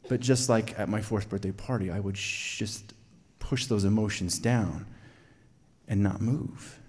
But 0.07 0.19
just 0.19 0.49
like 0.49 0.77
at 0.77 0.89
my 0.89 1.01
fourth 1.01 1.29
birthday 1.29 1.51
party 1.51 1.89
i 1.89 1.99
would 1.99 2.17
sh- 2.17 2.59
just 2.59 2.93
push 3.39 3.65
those 3.65 3.85
emotions 3.85 4.39
down 4.39 4.85
and 5.87 6.01
not 6.01 6.21
move. 6.21 6.79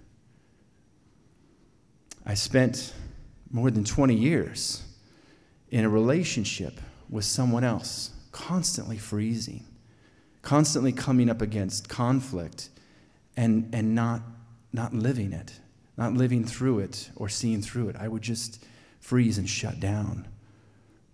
I 2.25 2.35
spent 2.35 2.93
more 3.51 3.69
than 3.69 3.83
20 3.83 4.15
years 4.15 4.83
in 5.71 5.83
a 5.83 5.89
relationship 5.89 6.79
with 7.09 7.25
someone 7.25 7.63
else, 7.63 8.11
constantly 8.33 8.97
freezing, 8.97 9.63
constantly 10.41 10.91
coming 10.91 11.29
up 11.29 11.41
against 11.41 11.87
conflict 11.87 12.67
and, 13.37 13.69
and 13.73 13.95
not, 13.95 14.21
not 14.73 14.93
living 14.93 15.31
it, 15.31 15.53
not 15.95 16.13
living 16.13 16.43
through 16.43 16.79
it 16.79 17.09
or 17.15 17.29
seeing 17.29 17.61
through 17.61 17.87
it. 17.87 17.95
I 17.95 18.09
would 18.09 18.23
just 18.23 18.65
freeze 18.99 19.37
and 19.37 19.49
shut 19.49 19.79
down 19.79 20.27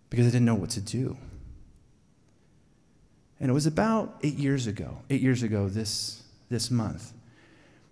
because 0.09 0.25
I 0.25 0.29
didn't 0.31 0.45
know 0.45 0.55
what 0.55 0.71
to 0.71 0.81
do. 0.81 1.17
And 3.39 3.49
it 3.49 3.53
was 3.53 3.67
about 3.67 4.17
eight 4.23 4.37
years 4.37 4.65
ago, 4.65 4.99
eight 5.09 5.21
years 5.21 5.43
ago 5.43 5.69
this, 5.69 6.23
this 6.49 6.71
month, 6.71 7.13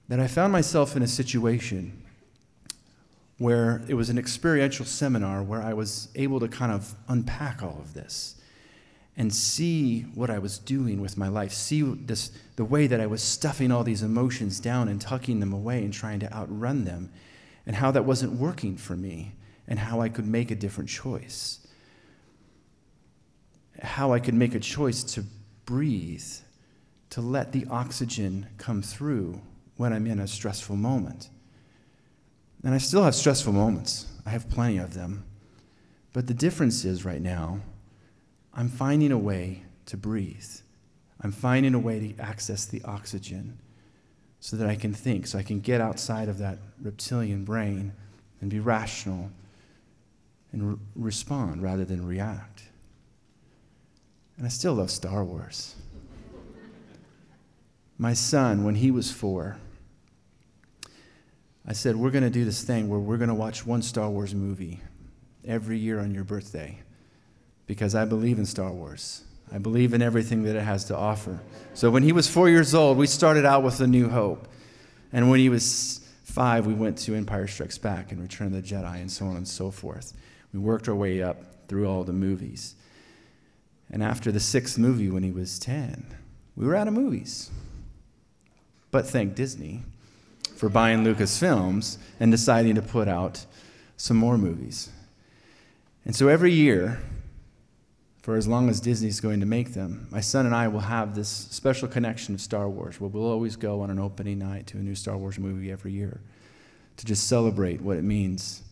that 0.07 0.19
I 0.19 0.27
found 0.27 0.51
myself 0.51 0.96
in 0.96 1.03
a 1.03 1.07
situation 1.07 2.01
where 3.38 3.81
it 3.88 3.93
was 3.93 4.10
an 4.10 4.17
experiential 4.17 4.86
seminar 4.86 5.43
where 5.43 5.62
I 5.62 5.74
was 5.74 6.07
able 6.15 6.39
to 6.39 6.48
kind 6.48 6.72
of 6.72 6.96
unpack 7.07 7.62
all 7.62 7.77
of 7.79 7.93
this 7.93 8.36
and 9.17 9.33
see 9.33 10.01
what 10.13 10.29
I 10.29 10.38
was 10.38 10.59
doing 10.59 11.01
with 11.01 11.17
my 11.17 11.27
life, 11.27 11.51
see 11.51 11.81
this, 11.81 12.31
the 12.55 12.63
way 12.63 12.86
that 12.86 13.01
I 13.01 13.07
was 13.07 13.24
stuffing 13.24 13.71
all 13.71 13.83
these 13.83 14.03
emotions 14.03 14.59
down 14.59 14.88
and 14.88 15.01
tucking 15.01 15.39
them 15.39 15.51
away 15.51 15.83
and 15.83 15.91
trying 15.91 16.19
to 16.19 16.31
outrun 16.31 16.86
them, 16.86 17.12
and 17.65 17.75
how 17.75 17.89
that 17.91 18.05
wasn't 18.05 18.33
working 18.33 18.77
for 18.77 18.95
me, 18.95 19.33
and 19.67 19.79
how 19.79 20.01
I 20.01 20.09
could 20.09 20.27
make 20.27 20.51
a 20.51 20.55
different 20.55 20.89
choice. 20.89 21.65
How 23.81 24.13
I 24.13 24.19
could 24.19 24.36
make 24.36 24.53
a 24.53 24.59
choice 24.59 25.03
to 25.15 25.24
breathe, 25.65 26.24
to 27.09 27.21
let 27.21 27.51
the 27.51 27.65
oxygen 27.71 28.47
come 28.59 28.83
through 28.83 29.41
when 29.77 29.93
I'm 29.93 30.05
in 30.05 30.19
a 30.19 30.27
stressful 30.27 30.75
moment. 30.75 31.29
And 32.63 32.74
I 32.74 32.77
still 32.77 33.03
have 33.03 33.15
stressful 33.15 33.53
moments, 33.53 34.05
I 34.27 34.29
have 34.29 34.50
plenty 34.50 34.77
of 34.77 34.93
them. 34.93 35.25
But 36.13 36.27
the 36.27 36.33
difference 36.33 36.86
is 36.86 37.03
right 37.03 37.21
now, 37.21 37.59
I'm 38.57 38.69
finding 38.69 39.11
a 39.11 39.17
way 39.19 39.61
to 39.85 39.95
breathe. 39.95 40.43
I'm 41.21 41.31
finding 41.31 41.75
a 41.75 41.79
way 41.79 41.99
to 41.99 42.21
access 42.21 42.65
the 42.65 42.81
oxygen 42.83 43.59
so 44.39 44.57
that 44.57 44.67
I 44.67 44.75
can 44.75 44.93
think, 44.93 45.27
so 45.27 45.37
I 45.37 45.43
can 45.43 45.59
get 45.59 45.79
outside 45.79 46.27
of 46.27 46.39
that 46.39 46.57
reptilian 46.81 47.45
brain 47.45 47.93
and 48.41 48.49
be 48.49 48.59
rational 48.59 49.29
and 50.51 50.71
re- 50.71 50.77
respond 50.95 51.61
rather 51.61 51.85
than 51.85 52.05
react. 52.05 52.63
And 54.37 54.45
I 54.45 54.49
still 54.49 54.73
love 54.73 54.89
Star 54.89 55.23
Wars. 55.23 55.75
My 57.99 58.13
son, 58.13 58.63
when 58.63 58.75
he 58.75 58.89
was 58.89 59.11
four, 59.11 59.57
I 61.67 61.73
said, 61.73 61.95
We're 61.95 62.11
going 62.11 62.23
to 62.23 62.29
do 62.29 62.45
this 62.45 62.63
thing 62.63 62.89
where 62.89 62.99
we're 62.99 63.17
going 63.17 63.29
to 63.29 63.35
watch 63.35 63.65
one 63.65 63.81
Star 63.83 64.09
Wars 64.09 64.33
movie 64.33 64.81
every 65.45 65.77
year 65.77 65.99
on 65.99 66.11
your 66.11 66.23
birthday 66.23 66.79
because 67.67 67.93
I 67.93 68.05
believe 68.05 68.39
in 68.39 68.45
Star 68.45 68.71
Wars. 68.71 69.24
I 69.51 69.59
believe 69.59 69.93
in 69.93 70.01
everything 70.01 70.43
that 70.43 70.55
it 70.55 70.63
has 70.63 70.86
to 70.86 70.97
offer. 70.97 71.39
So 71.74 71.91
when 71.91 72.03
he 72.03 72.12
was 72.12 72.27
four 72.27 72.50
years 72.50 72.74
old, 72.74 72.97
we 72.97 73.07
started 73.07 73.45
out 73.45 73.63
with 73.63 73.79
A 73.79 73.88
New 73.88 74.09
Hope. 74.09 74.47
And 75.13 75.29
when 75.29 75.39
he 75.39 75.50
was 75.50 76.01
five, 76.24 76.65
we 76.65 76.74
went 76.74 76.97
to 77.00 77.15
Empire 77.15 77.47
Strikes 77.47 77.77
Back 77.77 78.12
and 78.12 78.21
Return 78.21 78.47
of 78.47 78.53
the 78.53 78.62
Jedi 78.62 78.95
and 78.95 79.12
so 79.12 79.27
on 79.27 79.38
and 79.38 79.47
so 79.47 79.71
forth. 79.71 80.13
We 80.53 80.59
worked 80.59 80.89
our 80.89 80.95
way 80.95 81.21
up 81.21 81.38
through 81.67 81.88
all 81.88 82.03
the 82.03 82.13
movies. 82.13 82.75
And 83.89 84.03
after 84.03 84.31
the 84.31 84.39
sixth 84.39 84.77
movie, 84.77 85.09
when 85.09 85.24
he 85.24 85.31
was 85.31 85.59
10, 85.59 86.05
we 86.55 86.65
were 86.65 86.75
out 86.75 86.88
of 86.88 86.93
movies. 86.93 87.50
But 88.91 89.07
thank 89.07 89.36
Disney 89.36 89.83
for 90.55 90.69
buying 90.69 91.03
Lucasfilms 91.03 91.97
and 92.19 92.31
deciding 92.31 92.75
to 92.75 92.81
put 92.81 93.07
out 93.07 93.45
some 93.95 94.17
more 94.17 94.38
movies. 94.38 94.89
And 96.03 96.15
so 96.15 96.27
every 96.27 96.51
year, 96.51 97.00
for 98.27 98.36
as 98.36 98.46
long 98.46 98.67
as 98.67 98.81
Disney's 98.81 99.22
going 99.22 99.39
to 99.39 99.46
make 99.46 99.74
them, 99.74 100.05
my 100.12 100.19
son 100.19 100.46
and 100.46 100.53
I 100.53 100.67
will 100.67 100.81
have 100.81 101.15
this 101.15 101.29
special 101.29 101.88
connection 101.88 102.36
of 102.36 102.41
Star 102.41 102.67
Wars 102.67 103.00
where 103.00 103.10
we'll 103.10 103.24
always 103.24 103.55
go 103.55 103.79
on 103.79 103.89
an 103.89 104.00
opening 104.00 104.38
night 104.38 104.67
to 104.67 104.77
a 104.77 104.81
new 104.81 104.96
Star 104.96 105.15
Wars 105.15 105.39
movie 105.39 105.72
every 105.72 105.93
year 105.93 106.19
to 106.98 107.05
just 107.05 107.29
celebrate 107.29 107.79
what 107.79 107.96
it 107.96 108.03
means 108.03 108.63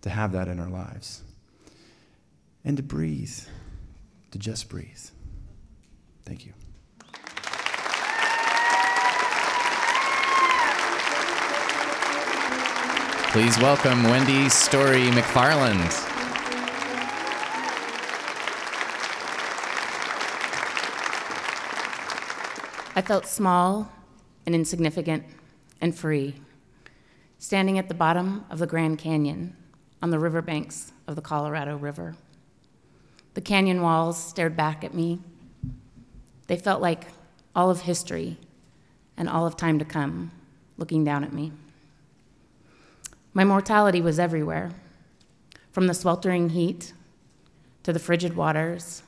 to 0.00 0.10
have 0.10 0.32
that 0.32 0.48
in 0.48 0.58
our 0.58 0.68
lives 0.68 1.22
and 2.64 2.76
to 2.76 2.82
breathe, 2.82 3.38
to 4.32 4.38
just 4.40 4.68
breathe. 4.68 4.88
Thank 6.24 6.44
you. 6.46 6.52
Please 13.30 13.56
welcome 13.60 14.02
Wendy 14.02 14.48
Story 14.48 15.04
McFarland. 15.12 16.03
I 22.96 23.02
felt 23.02 23.26
small 23.26 23.90
and 24.46 24.54
insignificant 24.54 25.24
and 25.80 25.92
free, 25.92 26.36
standing 27.40 27.76
at 27.76 27.88
the 27.88 27.94
bottom 27.94 28.44
of 28.50 28.60
the 28.60 28.68
Grand 28.68 28.98
Canyon 28.98 29.56
on 30.00 30.10
the 30.10 30.18
riverbanks 30.20 30.92
of 31.08 31.16
the 31.16 31.20
Colorado 31.20 31.76
River. 31.76 32.14
The 33.34 33.40
canyon 33.40 33.82
walls 33.82 34.22
stared 34.22 34.56
back 34.56 34.84
at 34.84 34.94
me. 34.94 35.18
They 36.46 36.56
felt 36.56 36.80
like 36.80 37.08
all 37.52 37.68
of 37.68 37.80
history 37.80 38.36
and 39.16 39.28
all 39.28 39.44
of 39.44 39.56
time 39.56 39.80
to 39.80 39.84
come 39.84 40.30
looking 40.76 41.02
down 41.02 41.24
at 41.24 41.32
me. 41.32 41.50
My 43.32 43.42
mortality 43.42 44.00
was 44.00 44.20
everywhere, 44.20 44.70
from 45.72 45.88
the 45.88 45.94
sweltering 45.94 46.50
heat 46.50 46.92
to 47.82 47.92
the 47.92 47.98
frigid 47.98 48.36
waters 48.36 49.02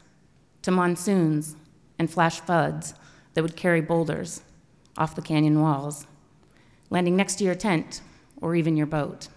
to 0.63 0.73
monsoons 0.73 1.55
and 2.01 2.11
flash 2.11 2.41
floods 2.41 2.95
that 3.37 3.43
would 3.43 3.55
carry 3.55 3.83
boulders 3.83 4.41
off 4.97 5.15
the 5.15 5.21
canyon 5.21 5.61
walls, 5.61 6.07
landing 6.89 7.15
next 7.15 7.37
to 7.37 7.45
your 7.45 7.55
tent 7.55 8.01
or 8.41 8.57
even 8.57 8.79
your 8.79 8.87
boat. 8.87 9.29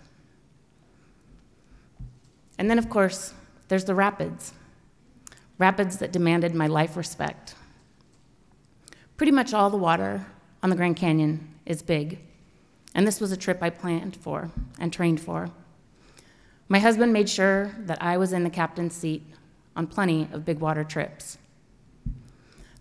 And 2.58 2.70
then, 2.70 2.80
of 2.80 2.90
course, 2.90 3.34
there's 3.68 3.84
the 3.84 3.94
rapids, 3.94 4.54
rapids 5.58 5.98
that 5.98 6.14
demanded 6.14 6.56
my 6.56 6.68
life 6.68 6.96
respect. 6.96 7.56
Pretty 9.18 9.34
much 9.34 9.54
all 9.54 9.70
the 9.70 9.76
water 9.76 10.26
on 10.64 10.70
the 10.70 10.78
Grand 10.78 10.96
Canyon 10.96 11.54
is 11.66 11.82
big 11.82 12.20
and 12.96 13.06
this 13.06 13.20
was 13.20 13.32
a 13.32 13.38
trip 13.38 13.60
I 13.62 13.70
planned 13.70 14.16
for 14.16 14.50
and 14.80 14.92
trained 14.92 15.20
for. 15.22 15.50
My 16.68 16.80
husband 16.80 17.14
made 17.14 17.30
sure 17.30 17.76
that 17.80 18.02
I 18.02 18.18
was 18.18 18.34
in 18.34 18.44
the 18.44 18.50
captain's 18.50 18.96
seat 18.96 19.24
on 19.76 19.88
plenty 19.88 20.28
of 20.32 20.46
big 20.46 20.60
water 20.60 20.84
trips. 20.84 21.38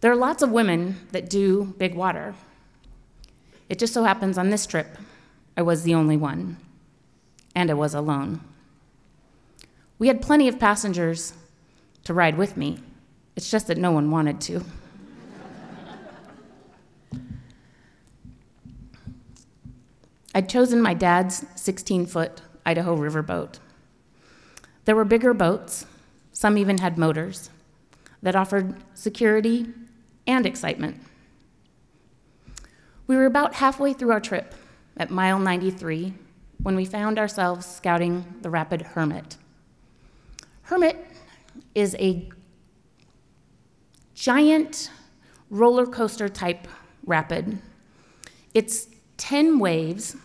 There 0.00 0.12
are 0.12 0.17
lots 0.17 0.43
of 0.43 0.52
women 0.52 1.07
that 1.11 1.28
do 1.28 1.75
big 1.76 1.95
water. 1.95 2.35
It 3.69 3.78
just 3.78 3.93
so 3.93 4.05
happens 4.05 4.38
on 4.38 4.50
this 4.50 4.64
trip, 4.64 4.97
I 5.57 5.62
was 5.62 5.83
the 5.83 5.95
only 5.95 6.17
one, 6.17 6.57
and 7.55 7.69
I 7.69 7.75
was 7.75 7.95
alone. 7.95 8.40
We 9.99 10.07
had 10.07 10.23
plenty 10.23 10.47
of 10.47 10.61
passengers 10.61 11.33
to 12.05 12.14
ride 12.14 12.38
with 12.38 12.57
me, 12.57 12.78
it's 13.35 13.50
just 13.50 13.67
that 13.67 13.76
no 13.76 13.90
one 13.90 14.11
wanted 14.11 14.40
to. 14.43 14.64
I'd 20.35 20.49
chosen 20.49 20.81
my 20.81 20.95
dad's 20.95 21.45
16 21.57 22.07
foot 22.07 22.40
Idaho 22.64 22.95
River 22.95 23.23
boat. 23.23 23.59
There 24.85 24.95
were 24.95 25.05
bigger 25.05 25.35
boats, 25.35 25.87
some 26.33 26.57
even 26.57 26.78
had 26.78 26.97
motors, 26.97 27.50
that 28.23 28.37
offered 28.37 28.76
security 28.95 29.67
and 30.28 30.47
excitement. 30.47 31.00
We 33.08 33.16
were 33.16 33.26
about 33.26 33.54
halfway 33.54 33.94
through 33.94 34.12
our 34.12 34.20
trip 34.20 34.54
at 34.99 35.11
mile 35.11 35.38
93 35.38 36.12
when 36.62 36.76
we 36.76 36.85
found 36.85 37.18
ourselves 37.18 37.66
scouting 37.66 38.25
the 38.42 38.50
rapid 38.50 38.82
Hermit. 38.82 39.38
Hermit 40.62 41.04
is 41.75 41.97
a 41.99 42.28
giant 44.14 44.90
roller 45.49 45.87
coaster 45.87 46.28
type 46.28 46.68
rapid. 47.06 47.58
It's 48.52 48.88
10 49.16 49.58
waves, 49.58 50.16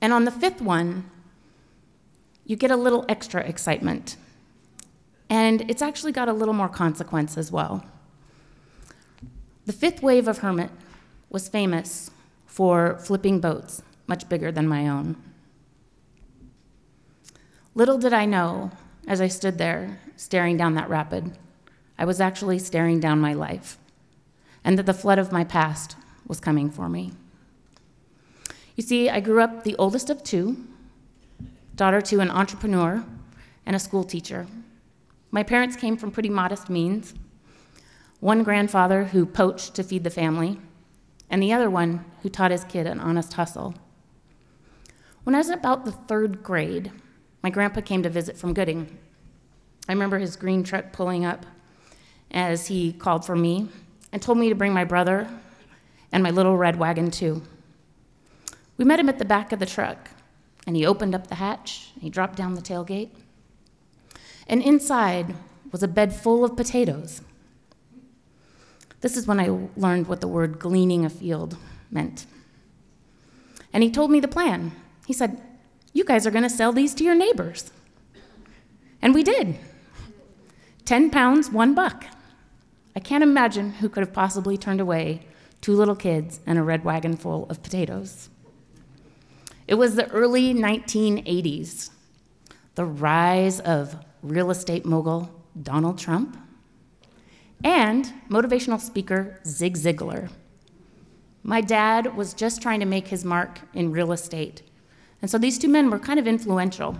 and 0.00 0.12
on 0.12 0.24
the 0.24 0.30
fifth 0.30 0.60
one, 0.60 1.10
you 2.44 2.54
get 2.54 2.70
a 2.70 2.76
little 2.76 3.04
extra 3.08 3.42
excitement. 3.42 4.16
And 5.28 5.68
it's 5.68 5.82
actually 5.82 6.12
got 6.12 6.28
a 6.28 6.32
little 6.32 6.54
more 6.54 6.68
consequence 6.68 7.36
as 7.36 7.50
well. 7.50 7.84
The 9.66 9.72
fifth 9.72 10.00
wave 10.00 10.28
of 10.28 10.38
Hermit 10.38 10.70
was 11.28 11.48
famous 11.48 12.10
for 12.46 12.98
flipping 12.98 13.40
boats 13.40 13.82
much 14.06 14.28
bigger 14.28 14.52
than 14.52 14.68
my 14.68 14.88
own. 14.88 15.16
Little 17.74 17.98
did 17.98 18.12
I 18.12 18.26
know, 18.26 18.70
as 19.08 19.20
I 19.20 19.26
stood 19.26 19.58
there 19.58 19.98
staring 20.14 20.56
down 20.56 20.74
that 20.74 20.88
rapid, 20.88 21.36
I 21.98 22.04
was 22.04 22.20
actually 22.20 22.60
staring 22.60 23.00
down 23.00 23.20
my 23.20 23.34
life, 23.34 23.76
and 24.62 24.78
that 24.78 24.86
the 24.86 24.94
flood 24.94 25.18
of 25.18 25.32
my 25.32 25.42
past 25.42 25.96
was 26.28 26.38
coming 26.38 26.70
for 26.70 26.88
me. 26.88 27.12
You 28.76 28.84
see, 28.84 29.10
I 29.10 29.18
grew 29.18 29.40
up 29.40 29.64
the 29.64 29.76
oldest 29.76 30.10
of 30.10 30.22
two, 30.22 30.64
daughter 31.74 32.00
to 32.02 32.20
an 32.20 32.30
entrepreneur 32.30 33.04
and 33.66 33.74
a 33.74 33.80
school 33.80 34.04
teacher. 34.04 34.46
My 35.32 35.42
parents 35.42 35.76
came 35.76 35.96
from 35.96 36.12
pretty 36.12 36.30
modest 36.30 36.70
means. 36.70 37.14
One 38.20 38.42
grandfather 38.42 39.04
who 39.04 39.26
poached 39.26 39.74
to 39.74 39.82
feed 39.82 40.02
the 40.02 40.10
family, 40.10 40.58
and 41.28 41.42
the 41.42 41.52
other 41.52 41.68
one 41.68 42.04
who 42.22 42.30
taught 42.30 42.50
his 42.50 42.64
kid 42.64 42.86
an 42.86 42.98
honest 42.98 43.34
hustle. 43.34 43.74
When 45.24 45.34
I 45.34 45.38
was 45.38 45.50
about 45.50 45.84
the 45.84 45.92
third 45.92 46.42
grade, 46.42 46.92
my 47.42 47.50
grandpa 47.50 47.82
came 47.82 48.02
to 48.02 48.08
visit 48.08 48.38
from 48.38 48.54
Gooding. 48.54 48.96
I 49.88 49.92
remember 49.92 50.18
his 50.18 50.36
green 50.36 50.64
truck 50.64 50.92
pulling 50.92 51.24
up 51.24 51.44
as 52.30 52.68
he 52.68 52.92
called 52.92 53.24
for 53.24 53.36
me 53.36 53.68
and 54.12 54.22
told 54.22 54.38
me 54.38 54.48
to 54.48 54.54
bring 54.54 54.72
my 54.72 54.84
brother 54.84 55.28
and 56.10 56.22
my 56.22 56.30
little 56.30 56.56
red 56.56 56.76
wagon 56.76 57.10
too. 57.10 57.42
We 58.78 58.84
met 58.84 59.00
him 59.00 59.08
at 59.08 59.18
the 59.18 59.24
back 59.24 59.52
of 59.52 59.58
the 59.58 59.66
truck, 59.66 60.10
and 60.66 60.74
he 60.74 60.86
opened 60.86 61.14
up 61.14 61.26
the 61.26 61.36
hatch, 61.36 61.90
he 62.00 62.08
dropped 62.08 62.36
down 62.36 62.54
the 62.54 62.62
tailgate, 62.62 63.10
and 64.46 64.62
inside 64.62 65.34
was 65.70 65.82
a 65.82 65.88
bed 65.88 66.14
full 66.14 66.44
of 66.44 66.56
potatoes. 66.56 67.20
This 69.06 69.16
is 69.16 69.28
when 69.28 69.38
I 69.38 69.56
learned 69.76 70.08
what 70.08 70.20
the 70.20 70.26
word 70.26 70.58
gleaning 70.58 71.04
a 71.04 71.08
field 71.08 71.56
meant. 71.92 72.26
And 73.72 73.84
he 73.84 73.88
told 73.88 74.10
me 74.10 74.18
the 74.18 74.26
plan. 74.26 74.72
He 75.06 75.12
said, 75.12 75.40
You 75.92 76.04
guys 76.04 76.26
are 76.26 76.32
going 76.32 76.42
to 76.42 76.50
sell 76.50 76.72
these 76.72 76.92
to 76.94 77.04
your 77.04 77.14
neighbors. 77.14 77.70
And 79.00 79.14
we 79.14 79.22
did. 79.22 79.60
10 80.86 81.10
pounds, 81.10 81.52
one 81.52 81.72
buck. 81.72 82.06
I 82.96 82.98
can't 82.98 83.22
imagine 83.22 83.74
who 83.74 83.88
could 83.88 84.00
have 84.00 84.12
possibly 84.12 84.58
turned 84.58 84.80
away 84.80 85.20
two 85.60 85.76
little 85.76 85.94
kids 85.94 86.40
and 86.44 86.58
a 86.58 86.64
red 86.64 86.82
wagon 86.82 87.16
full 87.16 87.48
of 87.48 87.62
potatoes. 87.62 88.28
It 89.68 89.76
was 89.76 89.94
the 89.94 90.10
early 90.10 90.52
1980s, 90.52 91.90
the 92.74 92.84
rise 92.84 93.60
of 93.60 94.04
real 94.20 94.50
estate 94.50 94.84
mogul 94.84 95.30
Donald 95.62 95.96
Trump 95.96 96.36
and 97.64 98.12
motivational 98.28 98.80
speaker 98.80 99.40
Zig 99.46 99.76
Ziglar. 99.76 100.30
My 101.42 101.60
dad 101.60 102.16
was 102.16 102.34
just 102.34 102.60
trying 102.60 102.80
to 102.80 102.86
make 102.86 103.08
his 103.08 103.24
mark 103.24 103.60
in 103.72 103.92
real 103.92 104.12
estate, 104.12 104.62
and 105.22 105.30
so 105.30 105.38
these 105.38 105.58
two 105.58 105.68
men 105.68 105.90
were 105.90 105.98
kind 105.98 106.18
of 106.18 106.26
influential. 106.26 106.96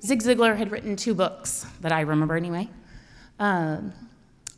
Zig 0.00 0.22
Ziglar 0.22 0.56
had 0.56 0.72
written 0.72 0.96
two 0.96 1.14
books 1.14 1.66
that 1.80 1.92
I 1.92 2.00
remember 2.00 2.36
anyway 2.36 2.68
um, 3.38 3.92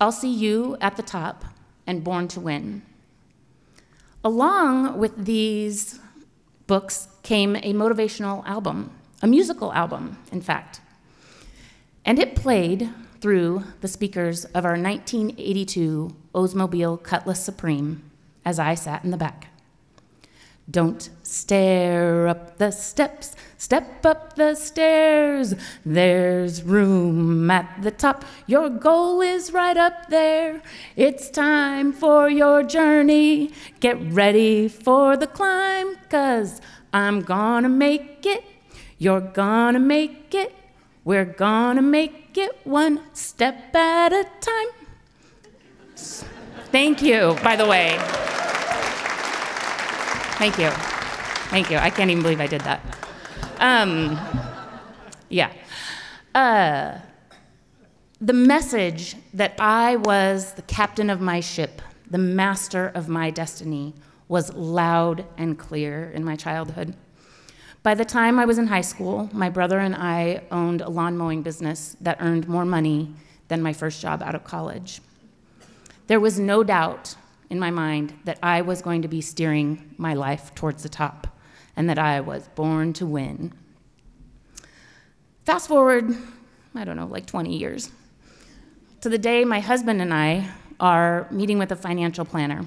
I'll 0.01 0.13
See 0.13 0.33
You 0.33 0.77
at 0.81 0.97
the 0.97 1.03
Top 1.03 1.45
and 1.87 2.05
Born 2.05 2.29
to 2.29 2.41
Win. 2.41 2.83
Along 4.23 4.99
with 4.99 5.25
these 5.25 6.01
books 6.67 7.09
came 7.23 7.57
a 7.57 7.73
motivational 7.73 8.45
album, 8.47 8.91
a 9.23 9.27
musical 9.27 9.73
album, 9.73 10.19
in 10.33 10.41
fact. 10.41 10.81
And 12.05 12.19
it 12.19 12.37
played 12.37 12.91
through 13.25 13.65
the 13.81 13.89
speakers 13.89 14.45
of 14.45 14.67
our 14.67 14.77
1982 14.77 16.15
Oldsmobile 16.35 17.03
Cutlass 17.03 17.43
Supreme 17.43 18.03
as 18.45 18.59
I 18.59 18.75
sat 18.75 19.03
in 19.03 19.13
the 19.13 19.17
back. 19.17 19.49
Don't 20.71 21.09
stare 21.23 22.29
up 22.29 22.59
the 22.59 22.71
steps, 22.71 23.35
step 23.57 24.05
up 24.05 24.37
the 24.37 24.55
stairs. 24.55 25.55
There's 25.87 26.63
room 26.65 27.51
at 27.51 27.81
the 27.81 27.91
top. 27.91 28.27
Your 28.47 28.69
goal 28.69 29.23
is 29.23 29.55
right 29.55 29.79
up 29.79 30.11
there. 30.11 30.61
It's 30.95 31.31
time 31.31 31.95
for 31.95 32.29
your 32.29 32.63
journey. 32.63 33.53
Get 33.81 33.97
ready 34.13 34.69
for 34.69 35.17
the 35.17 35.29
climb, 35.29 35.97
cause 36.11 36.61
I'm 36.93 37.23
gonna 37.23 37.71
make 37.71 38.27
it. 38.27 38.45
You're 38.99 39.23
gonna 39.23 39.81
make 39.81 40.35
it. 40.35 40.55
We're 41.05 41.27
gonna 41.27 41.83
make 41.83 42.39
it 42.39 42.61
one 42.65 43.01
step 43.13 43.75
at 43.77 44.13
a 44.13 44.25
time. 44.41 44.69
Thank 46.73 47.03
you, 47.03 47.37
by 47.43 47.57
the 47.57 47.67
way. 47.67 47.97
Thank 50.39 50.59
you. 50.59 50.71
Thank 51.51 51.71
you. 51.71 51.77
I 51.77 51.91
can't 51.91 52.11
even 52.11 52.23
believe 52.23 52.41
I 52.41 52.47
did 52.47 52.63
that. 52.63 52.81
Um, 53.59 54.19
yeah. 55.29 55.53
Uh, 56.35 56.99
the 58.21 58.33
message 58.33 59.15
that 59.35 59.55
I 59.59 59.97
was 59.97 60.55
the 60.55 60.63
captain 60.63 61.11
of 61.11 61.21
my 61.21 61.41
ship, 61.41 61.83
the 62.11 62.19
master 62.19 62.89
of 62.95 63.09
my 63.09 63.31
destiny, 63.31 63.95
was 64.29 64.53
loud 64.55 65.27
and 65.37 65.59
clear 65.59 66.11
in 66.11 66.25
my 66.25 66.35
childhood. 66.35 66.97
By 67.85 67.95
the 67.95 68.05
time 68.07 68.39
I 68.39 68.47
was 68.47 68.57
in 68.57 68.69
high 68.69 68.81
school, 68.81 69.29
my 69.35 69.51
brother 69.51 69.79
and 69.79 69.95
I 69.95 70.45
owned 70.51 70.81
a 70.81 70.89
lawn 70.89 71.19
mowing 71.19 71.43
business 71.43 71.99
that 72.01 72.17
earned 72.19 72.49
more 72.49 72.65
money 72.65 73.13
than 73.49 73.61
my 73.61 73.75
first 73.75 74.01
job 74.01 74.23
out 74.23 74.35
of 74.35 74.43
college. 74.43 75.03
There 76.07 76.19
was 76.19 76.39
no 76.39 76.65
doubt 76.65 77.15
in 77.51 77.59
my 77.59 77.71
mind 77.71 78.15
that 78.25 78.39
I 78.43 78.63
was 78.63 78.81
going 78.81 79.03
to 79.03 79.09
be 79.09 79.21
steering 79.21 79.95
my 79.99 80.15
life 80.15 80.55
towards 80.55 80.83
the 80.83 80.89
top 80.89 81.27
and 81.77 81.91
that 81.91 81.99
I 81.99 82.23
was 82.23 82.49
born 82.55 82.95
to 82.95 83.05
win. 83.05 83.53
Fast 85.45 85.69
forward, 85.69 86.11
I 86.75 86.85
don't 86.85 86.97
know, 86.97 87.07
like 87.07 87.27
20 87.27 87.55
years, 87.55 87.91
to 89.03 89.11
the 89.11 89.19
day 89.19 89.45
my 89.45 89.61
husband 89.61 90.01
and 90.01 90.15
I 90.15 90.49
are 90.81 91.29
meeting 91.31 91.59
with 91.59 91.71
a 91.71 91.77
financial 91.77 92.25
planner, 92.25 92.65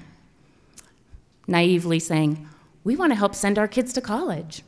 naively 1.47 1.97
saying, 1.97 2.47
We 2.83 2.95
want 2.95 3.13
to 3.13 3.15
help 3.15 3.33
send 3.33 3.57
our 3.57 3.67
kids 3.67 3.93
to 3.93 4.01
college. 4.01 4.61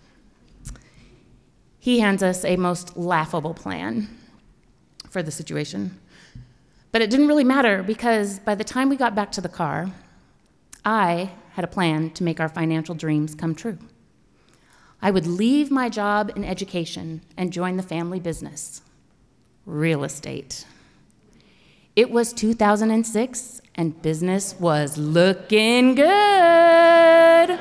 He 1.79 1.99
hands 1.99 2.21
us 2.21 2.43
a 2.43 2.57
most 2.57 2.97
laughable 2.97 3.53
plan 3.53 4.09
for 5.09 5.23
the 5.23 5.31
situation. 5.31 5.99
But 6.91 7.01
it 7.01 7.09
didn't 7.09 7.27
really 7.27 7.43
matter 7.43 7.83
because 7.83 8.39
by 8.39 8.55
the 8.55 8.63
time 8.63 8.89
we 8.89 8.95
got 8.95 9.15
back 9.15 9.31
to 9.33 9.41
the 9.41 9.49
car, 9.49 9.89
I 10.83 11.31
had 11.53 11.63
a 11.63 11.67
plan 11.67 12.09
to 12.11 12.23
make 12.23 12.39
our 12.39 12.49
financial 12.49 12.95
dreams 12.95 13.35
come 13.35 13.55
true. 13.55 13.77
I 15.01 15.11
would 15.11 15.25
leave 15.25 15.71
my 15.71 15.87
job 15.87 16.31
in 16.35 16.43
education 16.43 17.21
and 17.37 17.53
join 17.53 17.77
the 17.77 17.83
family 17.83 18.19
business 18.19 18.81
real 19.65 20.03
estate. 20.03 20.65
It 21.95 22.11
was 22.11 22.33
2006 22.33 23.61
and 23.75 24.01
business 24.01 24.55
was 24.59 24.97
looking 24.97 25.95
good. 25.95 26.07
oh, 26.07 27.59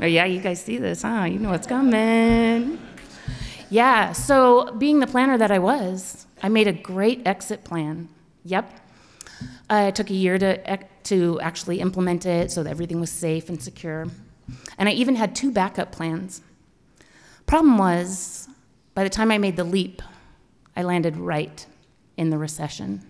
yeah, 0.00 0.24
you 0.24 0.40
guys 0.40 0.62
see 0.62 0.78
this, 0.78 1.02
huh? 1.02 1.24
You 1.24 1.38
know 1.38 1.50
what's 1.50 1.66
coming. 1.66 2.78
Yeah, 3.68 4.12
so 4.12 4.72
being 4.72 5.00
the 5.00 5.06
planner 5.08 5.36
that 5.38 5.50
I 5.50 5.58
was, 5.58 6.26
I 6.42 6.48
made 6.48 6.68
a 6.68 6.72
great 6.72 7.26
exit 7.26 7.64
plan. 7.64 8.08
Yep. 8.44 8.72
Uh, 9.68 9.86
it 9.88 9.96
took 9.96 10.08
a 10.10 10.14
year 10.14 10.38
to, 10.38 10.78
to 11.04 11.40
actually 11.40 11.80
implement 11.80 12.26
it 12.26 12.52
so 12.52 12.62
that 12.62 12.70
everything 12.70 13.00
was 13.00 13.10
safe 13.10 13.48
and 13.48 13.60
secure. 13.60 14.06
And 14.78 14.88
I 14.88 14.92
even 14.92 15.16
had 15.16 15.34
two 15.34 15.50
backup 15.50 15.90
plans. 15.90 16.42
Problem 17.46 17.76
was, 17.76 18.48
by 18.94 19.02
the 19.02 19.10
time 19.10 19.32
I 19.32 19.38
made 19.38 19.56
the 19.56 19.64
leap, 19.64 20.00
I 20.76 20.82
landed 20.82 21.16
right 21.16 21.66
in 22.16 22.30
the 22.30 22.38
recession. 22.38 23.02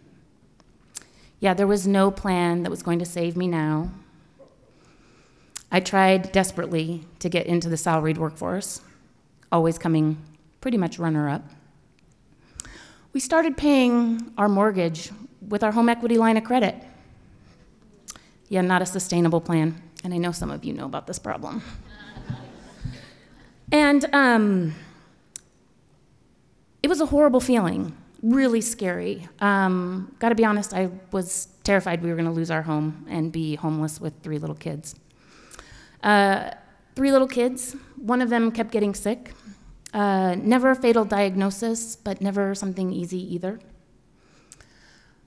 Yeah, 1.38 1.52
there 1.52 1.66
was 1.66 1.86
no 1.86 2.10
plan 2.10 2.62
that 2.62 2.70
was 2.70 2.82
going 2.82 2.98
to 2.98 3.04
save 3.04 3.36
me 3.36 3.46
now. 3.46 3.90
I 5.70 5.80
tried 5.80 6.32
desperately 6.32 7.04
to 7.18 7.28
get 7.28 7.46
into 7.46 7.68
the 7.68 7.76
salaried 7.76 8.16
workforce, 8.16 8.80
always 9.52 9.78
coming 9.78 10.16
pretty 10.66 10.78
much 10.78 10.98
runner 10.98 11.28
up. 11.28 11.48
We 13.12 13.20
started 13.20 13.56
paying 13.56 14.32
our 14.36 14.48
mortgage 14.48 15.12
with 15.48 15.62
our 15.62 15.70
home 15.70 15.88
equity 15.88 16.18
line 16.18 16.36
of 16.36 16.42
credit. 16.42 16.74
Yeah, 18.48 18.62
not 18.62 18.82
a 18.82 18.86
sustainable 18.86 19.40
plan. 19.40 19.80
And 20.02 20.12
I 20.12 20.16
know 20.16 20.32
some 20.32 20.50
of 20.50 20.64
you 20.64 20.72
know 20.72 20.86
about 20.86 21.06
this 21.06 21.20
problem. 21.20 21.62
and 23.70 24.12
um, 24.12 24.74
it 26.82 26.88
was 26.88 27.00
a 27.00 27.06
horrible 27.06 27.38
feeling, 27.38 27.96
really 28.20 28.60
scary. 28.60 29.28
Um, 29.38 30.16
Got 30.18 30.30
to 30.30 30.34
be 30.34 30.44
honest, 30.44 30.74
I 30.74 30.90
was 31.12 31.46
terrified 31.62 32.02
we 32.02 32.10
were 32.10 32.16
to 32.20 32.28
lose 32.32 32.50
our 32.50 32.62
home 32.62 33.06
and 33.08 33.30
be 33.30 33.54
homeless 33.54 34.00
with 34.00 34.14
three 34.20 34.40
little 34.40 34.56
kids. 34.56 34.96
Uh, 36.02 36.50
three 36.96 37.12
little 37.12 37.28
kids, 37.28 37.76
one 37.94 38.20
of 38.20 38.30
them 38.30 38.50
kept 38.50 38.72
getting 38.72 38.96
sick. 38.96 39.30
Uh, 39.92 40.34
never 40.38 40.70
a 40.70 40.76
fatal 40.76 41.04
diagnosis, 41.04 41.96
but 41.96 42.20
never 42.20 42.54
something 42.54 42.92
easy 42.92 43.34
either. 43.34 43.60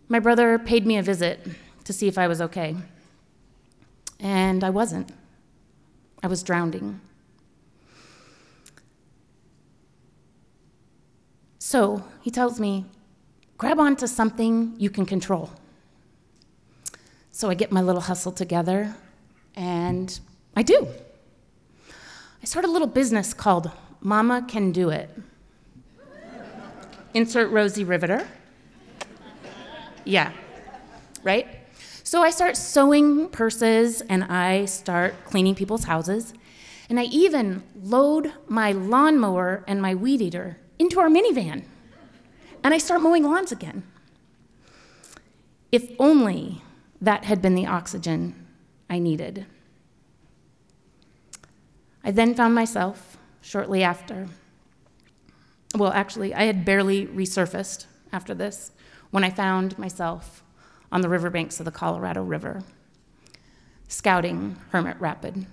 My 0.07 0.19
brother 0.19 0.57
paid 0.59 0.85
me 0.85 0.97
a 0.97 1.03
visit 1.03 1.47
to 1.85 1.93
see 1.93 2.07
if 2.07 2.17
I 2.17 2.27
was 2.27 2.41
okay. 2.41 2.75
And 4.19 4.63
I 4.63 4.69
wasn't. 4.69 5.11
I 6.21 6.27
was 6.27 6.43
drowning. 6.43 6.99
So 11.59 12.03
he 12.21 12.31
tells 12.31 12.59
me, 12.59 12.85
grab 13.57 13.79
onto 13.79 14.07
something 14.07 14.73
you 14.77 14.89
can 14.89 15.05
control. 15.05 15.51
So 17.31 17.49
I 17.49 17.53
get 17.53 17.71
my 17.71 17.81
little 17.81 18.01
hustle 18.01 18.31
together, 18.31 18.95
and 19.55 20.19
I 20.55 20.63
do. 20.63 20.87
I 22.41 22.45
start 22.45 22.65
a 22.65 22.67
little 22.67 22.87
business 22.87 23.33
called 23.33 23.71
Mama 24.01 24.45
Can 24.47 24.71
Do 24.71 24.89
It. 24.89 25.09
Insert 27.13 27.51
Rosie 27.51 27.83
Riveter. 27.83 28.27
Yeah, 30.05 30.31
right? 31.23 31.47
So 32.03 32.23
I 32.23 32.31
start 32.31 32.57
sewing 32.57 33.29
purses 33.29 34.01
and 34.01 34.23
I 34.23 34.65
start 34.65 35.25
cleaning 35.25 35.53
people's 35.53 35.83
houses. 35.83 36.33
And 36.89 36.99
I 36.99 37.03
even 37.03 37.61
load 37.79 38.33
my 38.47 38.71
lawnmower 38.71 39.63
and 39.67 39.79
my 39.79 39.93
weed 39.93 40.21
eater 40.21 40.57
into 40.79 40.99
our 40.99 41.07
minivan. 41.07 41.65
And 42.63 42.73
I 42.73 42.79
start 42.79 43.01
mowing 43.01 43.23
lawns 43.23 43.51
again. 43.51 43.83
If 45.71 45.91
only 45.99 46.63
that 46.99 47.25
had 47.25 47.43
been 47.43 47.53
the 47.53 47.67
oxygen 47.67 48.47
I 48.89 48.97
needed. 48.97 49.45
I 52.03 52.09
then 52.09 52.33
found 52.33 52.55
myself 52.55 53.18
shortly 53.41 53.83
after. 53.83 54.27
Well, 55.75 55.91
actually, 55.91 56.33
I 56.33 56.43
had 56.43 56.65
barely 56.65 57.05
resurfaced 57.07 57.85
after 58.11 58.33
this 58.33 58.71
when 59.11 59.23
I 59.23 59.29
found 59.29 59.77
myself 59.77 60.43
on 60.91 61.01
the 61.01 61.09
riverbanks 61.09 61.59
of 61.59 61.65
the 61.65 61.71
Colorado 61.71 62.23
River, 62.23 62.63
scouting 63.87 64.57
Hermit 64.71 64.99
Rapid. 64.99 65.45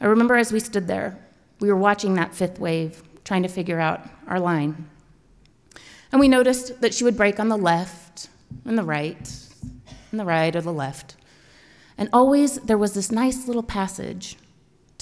I 0.00 0.06
remember 0.06 0.36
as 0.36 0.52
we 0.52 0.60
stood 0.60 0.86
there, 0.86 1.18
we 1.60 1.68
were 1.68 1.76
watching 1.76 2.14
that 2.14 2.34
fifth 2.34 2.58
wave, 2.58 3.02
trying 3.24 3.42
to 3.42 3.48
figure 3.48 3.80
out 3.80 4.06
our 4.26 4.40
line. 4.40 4.88
And 6.10 6.20
we 6.20 6.28
noticed 6.28 6.80
that 6.80 6.92
she 6.92 7.04
would 7.04 7.16
break 7.16 7.40
on 7.40 7.48
the 7.48 7.56
left 7.56 8.28
and 8.64 8.76
the 8.76 8.82
right, 8.82 9.30
and 10.10 10.20
the 10.20 10.24
right 10.24 10.54
or 10.54 10.60
the 10.60 10.72
left. 10.72 11.16
And 11.96 12.08
always 12.12 12.56
there 12.56 12.76
was 12.76 12.94
this 12.94 13.10
nice 13.10 13.46
little 13.46 13.62
passage 13.62 14.36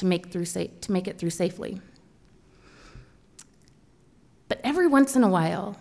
to 0.01 0.07
make, 0.07 0.33
through 0.33 0.47
sa- 0.47 0.65
to 0.81 0.93
make 0.93 1.07
it 1.07 1.19
through 1.19 1.31
safely. 1.31 1.81
But 4.49 4.61
every 4.65 4.87
once 4.87 5.15
in 5.15 5.23
a 5.23 5.29
while, 5.29 5.77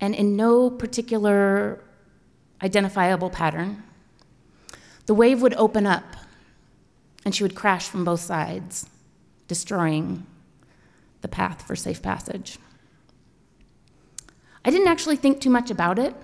and 0.00 0.14
in 0.14 0.36
no 0.36 0.70
particular 0.70 1.82
identifiable 2.62 3.30
pattern, 3.30 3.82
the 5.06 5.14
wave 5.14 5.42
would 5.42 5.54
open 5.54 5.86
up 5.86 6.04
and 7.24 7.34
she 7.34 7.42
would 7.42 7.54
crash 7.54 7.88
from 7.88 8.04
both 8.04 8.20
sides, 8.20 8.86
destroying 9.48 10.24
the 11.20 11.28
path 11.28 11.66
for 11.66 11.74
safe 11.74 12.00
passage. 12.00 12.58
I 14.64 14.70
didn't 14.70 14.88
actually 14.88 15.16
think 15.16 15.40
too 15.40 15.50
much 15.50 15.70
about 15.70 15.98
it, 15.98 16.14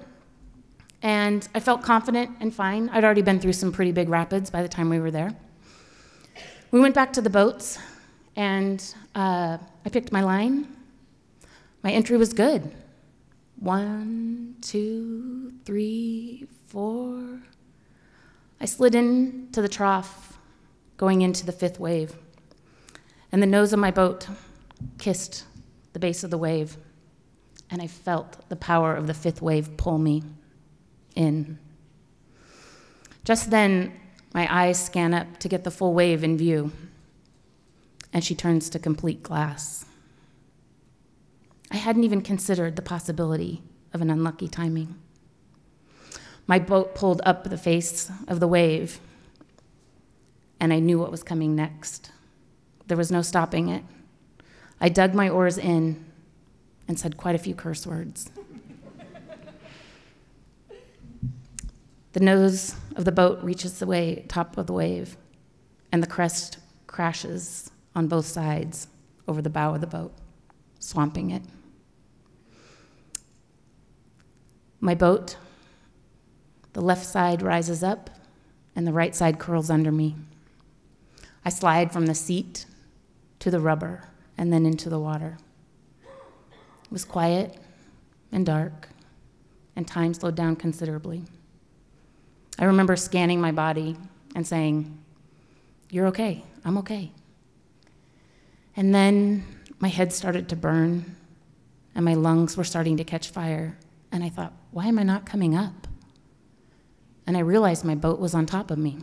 and 1.02 1.46
I 1.54 1.61
felt 1.61 1.83
confident 1.83 2.37
and 2.40 2.54
fine. 2.54 2.88
I'd 2.90 3.04
already 3.04 3.22
been 3.22 3.40
through 3.40 3.54
some 3.54 3.72
pretty 3.72 3.92
big 3.92 4.09
rapids 4.09 4.50
by 4.50 4.62
the 4.62 4.68
time 4.68 4.88
we 4.88 5.00
were 5.00 5.11
there. 5.11 5.35
We 6.72 6.78
went 6.78 6.94
back 6.94 7.12
to 7.14 7.20
the 7.20 7.30
boats, 7.30 7.80
and 8.37 8.94
uh, 9.16 9.59
I 9.85 9.88
picked 9.90 10.12
my 10.12 10.22
line. 10.22 10.68
My 11.83 11.90
entry 11.90 12.16
was 12.16 12.33
good. 12.33 12.70
One, 13.59 14.54
two, 14.61 15.52
three, 15.64 16.46
four. 16.68 17.40
I 18.61 18.66
slid 18.66 18.94
into 18.94 19.61
the 19.61 19.68
trough, 19.68 20.38
going 20.96 21.22
into 21.22 21.44
the 21.44 21.50
fifth 21.50 21.80
wave, 21.80 22.14
and 23.33 23.42
the 23.42 23.48
nose 23.48 23.72
of 23.72 23.80
my 23.80 23.90
boat 23.90 24.28
kissed 24.98 25.46
the 25.92 25.98
base 25.98 26.22
of 26.22 26.30
the 26.30 26.38
wave, 26.38 26.76
and 27.68 27.83
I 27.83 27.88
felt 27.88 28.48
the 28.48 28.54
power 28.54 28.94
of 28.94 29.09
the 29.09 29.14
fifth 29.14 29.42
wave 29.42 29.76
pull 29.76 29.98
me 29.98 30.22
in. 31.16 31.59
Just 33.24 33.50
then, 33.50 33.92
my 34.32 34.46
eyes 34.52 34.84
scan 34.84 35.12
up 35.12 35.38
to 35.38 35.48
get 35.48 35.64
the 35.64 35.70
full 35.70 35.92
wave 35.92 36.22
in 36.22 36.36
view, 36.36 36.72
and 38.12 38.24
she 38.24 38.34
turns 38.34 38.70
to 38.70 38.78
complete 38.78 39.22
glass. 39.22 39.84
I 41.70 41.76
hadn't 41.76 42.04
even 42.04 42.22
considered 42.22 42.76
the 42.76 42.82
possibility 42.82 43.62
of 43.92 44.00
an 44.00 44.10
unlucky 44.10 44.48
timing. 44.48 44.96
My 46.46 46.58
boat 46.58 46.94
pulled 46.94 47.22
up 47.24 47.44
the 47.44 47.56
face 47.56 48.10
of 48.26 48.40
the 48.40 48.48
wave, 48.48 48.98
and 50.58 50.72
I 50.72 50.78
knew 50.78 50.98
what 50.98 51.10
was 51.10 51.22
coming 51.22 51.54
next. 51.54 52.10
There 52.86 52.96
was 52.96 53.10
no 53.10 53.22
stopping 53.22 53.68
it. 53.68 53.84
I 54.80 54.88
dug 54.88 55.14
my 55.14 55.28
oars 55.28 55.58
in 55.58 56.04
and 56.88 56.98
said 56.98 57.16
quite 57.16 57.34
a 57.34 57.38
few 57.38 57.54
curse 57.54 57.86
words. 57.86 58.30
The 62.12 62.20
nose 62.20 62.75
of 62.96 63.05
the 63.05 63.12
boat 63.12 63.42
reaches 63.42 63.79
the 63.79 63.87
way, 63.87 64.25
top 64.29 64.59
of 64.59 64.66
the 64.66 64.73
wave, 64.73 65.16
and 65.92 66.03
the 66.03 66.09
crest 66.09 66.59
crashes 66.87 67.70
on 67.94 68.09
both 68.09 68.27
sides 68.27 68.88
over 69.29 69.40
the 69.40 69.51
bow 69.51 69.75
of 69.75 69.81
the 69.81 69.87
boat, 69.87 70.12
swamping 70.79 71.31
it. 71.31 71.42
My 74.81 74.94
boat, 74.94 75.37
the 76.73 76.81
left 76.81 77.05
side 77.05 77.42
rises 77.42 77.83
up, 77.83 78.11
and 78.75 78.87
the 78.87 78.92
right 78.92 79.14
side 79.14 79.38
curls 79.38 79.70
under 79.70 79.92
me. 79.92 80.16
I 81.44 81.51
slide 81.51 81.92
from 81.92 82.07
the 82.07 82.14
seat 82.14 82.66
to 83.40 83.51
the 83.51 83.61
rubber 83.61 84.05
and 84.37 84.53
then 84.53 84.66
into 84.66 84.88
the 84.88 84.99
water. 84.99 85.38
It 86.03 86.92
was 86.92 87.05
quiet 87.05 87.57
and 88.33 88.46
dark, 88.46 88.88
and 89.77 89.87
time 89.87 90.14
slowed 90.14 90.35
down 90.35 90.57
considerably. 90.57 91.25
I 92.61 92.64
remember 92.64 92.94
scanning 92.94 93.40
my 93.40 93.53
body 93.53 93.96
and 94.37 94.46
saying, 94.46 94.99
You're 95.90 96.09
okay, 96.09 96.44
I'm 96.62 96.77
okay. 96.79 97.11
And 98.77 98.94
then 98.94 99.44
my 99.79 99.88
head 99.88 100.12
started 100.12 100.51
to 100.51 100.57
burn, 100.57 101.16
and 101.94 102.05
my 102.05 102.14
lungs 102.14 102.59
were 102.59 102.64
starting 102.64 102.99
to 102.99 103.05
catch 103.05 103.31
fire. 103.31 103.79
And 104.12 104.23
I 104.23 104.29
thought, 104.29 104.53
Why 104.73 104.87
am 104.87 104.99
I 104.99 105.05
not 105.05 105.25
coming 105.25 105.57
up? 105.57 105.88
And 107.27 107.35
I 107.35 107.40
realized 107.40 107.83
my 107.83 107.94
boat 107.94 108.20
was 108.20 108.35
on 108.35 108.44
top 108.44 108.70
of 108.70 108.77
me. 108.77 108.99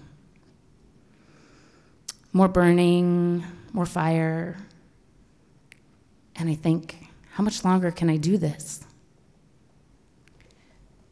More 2.34 2.48
burning, 2.48 3.44
more 3.74 3.88
fire. 3.88 4.58
And 6.36 6.48
I 6.48 6.54
think, 6.54 7.08
How 7.32 7.44
much 7.44 7.66
longer 7.66 7.90
can 7.90 8.08
I 8.08 8.18
do 8.18 8.38
this? 8.38 8.86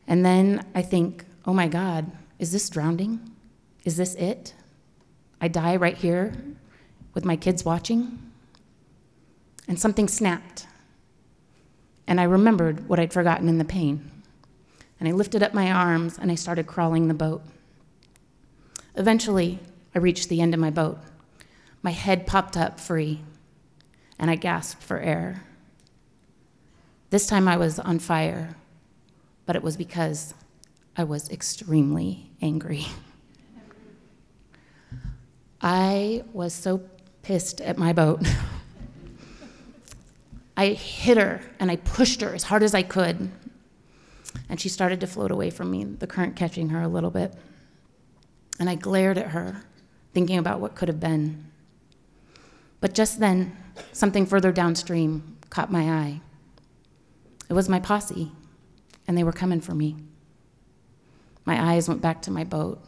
And 0.07 0.23
then 0.23 0.63
I 0.75 0.83
think, 0.83 1.25
Oh 1.47 1.53
my 1.53 1.67
God, 1.67 2.11
is 2.39 2.51
this 2.51 2.69
drowning? 2.69 3.31
Is 3.83 3.97
this 3.97 4.15
it? 4.15 4.53
I 5.39 5.47
die 5.47 5.75
right 5.75 5.97
here 5.97 6.33
with 7.13 7.25
my 7.25 7.35
kids 7.35 7.63
watching? 7.63 8.31
And 9.67 9.79
something 9.79 10.07
snapped. 10.07 10.67
And 12.07 12.19
I 12.19 12.23
remembered 12.23 12.87
what 12.87 12.99
I'd 12.99 13.13
forgotten 13.13 13.49
in 13.49 13.57
the 13.57 13.65
pain. 13.65 14.11
And 14.99 15.09
I 15.09 15.11
lifted 15.11 15.43
up 15.43 15.53
my 15.53 15.71
arms 15.71 16.17
and 16.17 16.31
I 16.31 16.35
started 16.35 16.67
crawling 16.67 17.07
the 17.07 17.13
boat. 17.13 17.41
Eventually, 18.95 19.59
I 19.93 19.99
reached 19.99 20.29
the 20.29 20.41
end 20.41 20.53
of 20.53 20.59
my 20.59 20.69
boat. 20.69 20.99
My 21.81 21.91
head 21.91 22.25
popped 22.25 22.57
up 22.57 22.79
free, 22.79 23.21
and 24.17 24.31
I 24.31 24.35
gasped 24.35 24.81
for 24.81 24.99
air. 24.99 25.43
This 27.09 27.27
time 27.27 27.47
I 27.47 27.57
was 27.57 27.77
on 27.79 27.99
fire, 27.99 28.55
but 29.45 29.55
it 29.55 29.63
was 29.63 29.77
because 29.77 30.33
I 30.97 31.03
was 31.03 31.29
extremely 31.29 32.31
angry. 32.41 32.85
I 35.61 36.23
was 36.31 36.53
so 36.53 36.83
pissed 37.21 37.59
at 37.59 37.77
my 37.77 37.91
boat. 37.91 38.25
I 40.57 40.67
hit 40.67 41.17
her 41.17 41.41
and 41.59 41.69
I 41.69 41.75
pushed 41.75 42.21
her 42.21 42.33
as 42.33 42.43
hard 42.43 42.63
as 42.63 42.73
I 42.73 42.83
could. 42.83 43.29
And 44.47 44.61
she 44.61 44.69
started 44.69 45.01
to 45.01 45.07
float 45.07 45.31
away 45.31 45.49
from 45.49 45.71
me, 45.71 45.83
the 45.83 46.07
current 46.07 46.35
catching 46.35 46.69
her 46.69 46.81
a 46.81 46.87
little 46.87 47.11
bit. 47.11 47.33
And 48.59 48.69
I 48.69 48.75
glared 48.75 49.17
at 49.17 49.29
her, 49.29 49.63
thinking 50.13 50.37
about 50.37 50.61
what 50.61 50.75
could 50.75 50.87
have 50.87 50.99
been. 50.99 51.45
But 52.79 52.93
just 52.93 53.19
then, 53.19 53.57
something 53.91 54.25
further 54.25 54.51
downstream 54.51 55.37
caught 55.49 55.71
my 55.71 55.89
eye. 55.89 56.21
It 57.49 57.53
was 57.53 57.67
my 57.67 57.79
posse, 57.79 58.31
and 59.07 59.17
they 59.17 59.23
were 59.23 59.33
coming 59.33 59.61
for 59.61 59.73
me. 59.73 59.97
My 61.45 61.73
eyes 61.73 61.87
went 61.87 62.01
back 62.01 62.21
to 62.23 62.31
my 62.31 62.43
boat, 62.43 62.83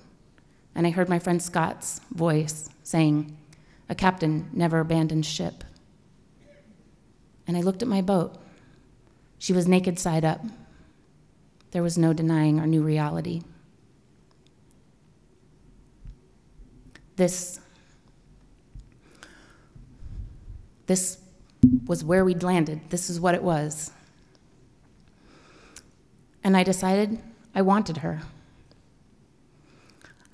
and 0.73 0.87
I 0.87 0.89
heard 0.89 1.09
my 1.09 1.19
friend 1.19 1.41
Scott's 1.41 2.01
voice 2.11 2.69
saying, 2.83 3.37
A 3.87 3.95
captain 3.95 4.49
never 4.51 4.79
abandons 4.79 5.27
ship. 5.27 5.63
And 7.47 7.55
I 7.55 7.61
looked 7.61 7.81
at 7.81 7.87
my 7.87 8.01
boat. 8.01 8.35
She 9.39 9.53
was 9.53 9.67
naked 9.67 9.99
side 9.99 10.25
up. 10.25 10.41
There 11.71 11.83
was 11.83 11.97
no 11.97 12.13
denying 12.13 12.59
our 12.59 12.67
new 12.67 12.81
reality. 12.81 13.43
This, 17.15 17.59
this 20.87 21.19
was 21.85 22.03
where 22.03 22.23
we'd 22.25 22.43
landed. 22.43 22.89
This 22.89 23.09
is 23.09 23.19
what 23.19 23.35
it 23.35 23.43
was. 23.43 23.91
And 26.43 26.55
I 26.55 26.63
decided 26.63 27.19
I 27.53 27.61
wanted 27.61 27.97
her. 27.97 28.21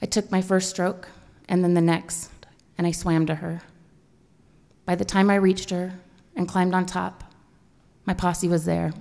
I 0.03 0.05
took 0.05 0.29
my 0.29 0.41
first 0.41 0.69
stroke 0.69 1.07
and 1.47 1.63
then 1.63 1.75
the 1.75 1.81
next, 1.81 2.29
and 2.77 2.85
I 2.85 2.91
swam 2.91 3.25
to 3.27 3.35
her. 3.35 3.61
By 4.85 4.95
the 4.95 5.05
time 5.05 5.29
I 5.29 5.35
reached 5.35 5.69
her 5.69 5.93
and 6.35 6.45
climbed 6.45 6.75
on 6.75 6.85
top, 6.85 7.23
my 8.05 8.13
posse 8.13 8.49
was 8.49 8.65
there. 8.65 8.91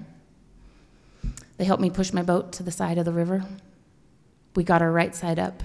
They 1.57 1.65
helped 1.65 1.83
me 1.83 1.91
push 1.91 2.12
my 2.12 2.23
boat 2.23 2.53
to 2.53 2.62
the 2.62 2.71
side 2.71 2.99
of 2.99 3.05
the 3.05 3.12
river. 3.12 3.45
We 4.55 4.62
got 4.62 4.81
her 4.81 4.93
right 4.93 5.12
side 5.12 5.41
up. 5.41 5.65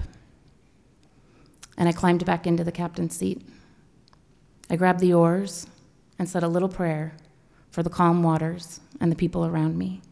And 1.76 1.88
I 1.88 1.92
climbed 1.92 2.26
back 2.26 2.44
into 2.44 2.64
the 2.64 2.72
captain's 2.72 3.16
seat. 3.16 3.40
I 4.68 4.74
grabbed 4.74 4.98
the 4.98 5.14
oars 5.14 5.68
and 6.18 6.28
said 6.28 6.42
a 6.42 6.48
little 6.48 6.68
prayer 6.68 7.12
for 7.70 7.84
the 7.84 7.90
calm 7.90 8.24
waters 8.24 8.80
and 9.00 9.12
the 9.12 9.16
people 9.16 9.46
around 9.46 9.78
me. 9.78 10.02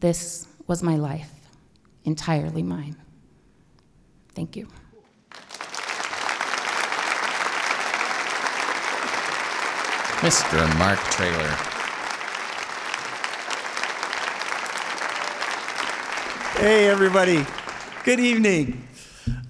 This 0.00 0.48
was 0.66 0.82
my 0.82 0.96
life, 0.96 1.30
entirely 2.06 2.62
mine. 2.62 2.96
Thank 4.34 4.56
you. 4.56 4.68
Mr. 10.24 10.78
Mark 10.78 10.98
Traylor. 11.10 11.74
Hey, 16.58 16.88
everybody. 16.88 17.44
Good 18.04 18.20
evening. 18.20 18.88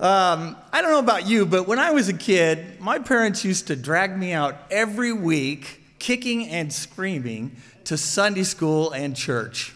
Um, 0.01 0.57
I 0.73 0.83
don't 0.83 0.90
know 0.90 0.99
about 0.99 1.29
you, 1.29 1.47
but 1.47 1.68
when 1.68 1.79
I 1.79 1.92
was 1.92 2.09
a 2.09 2.12
kid, 2.12 2.81
my 2.81 2.99
parents 2.99 3.44
used 3.44 3.68
to 3.68 3.77
drag 3.77 4.18
me 4.18 4.33
out 4.33 4.57
every 4.70 5.12
week, 5.12 5.81
kicking 6.01 6.49
and 6.49 6.73
screaming, 6.73 7.57
to 7.85 7.97
Sunday 7.97 8.42
school 8.42 8.90
and 8.90 9.14
church. 9.14 9.73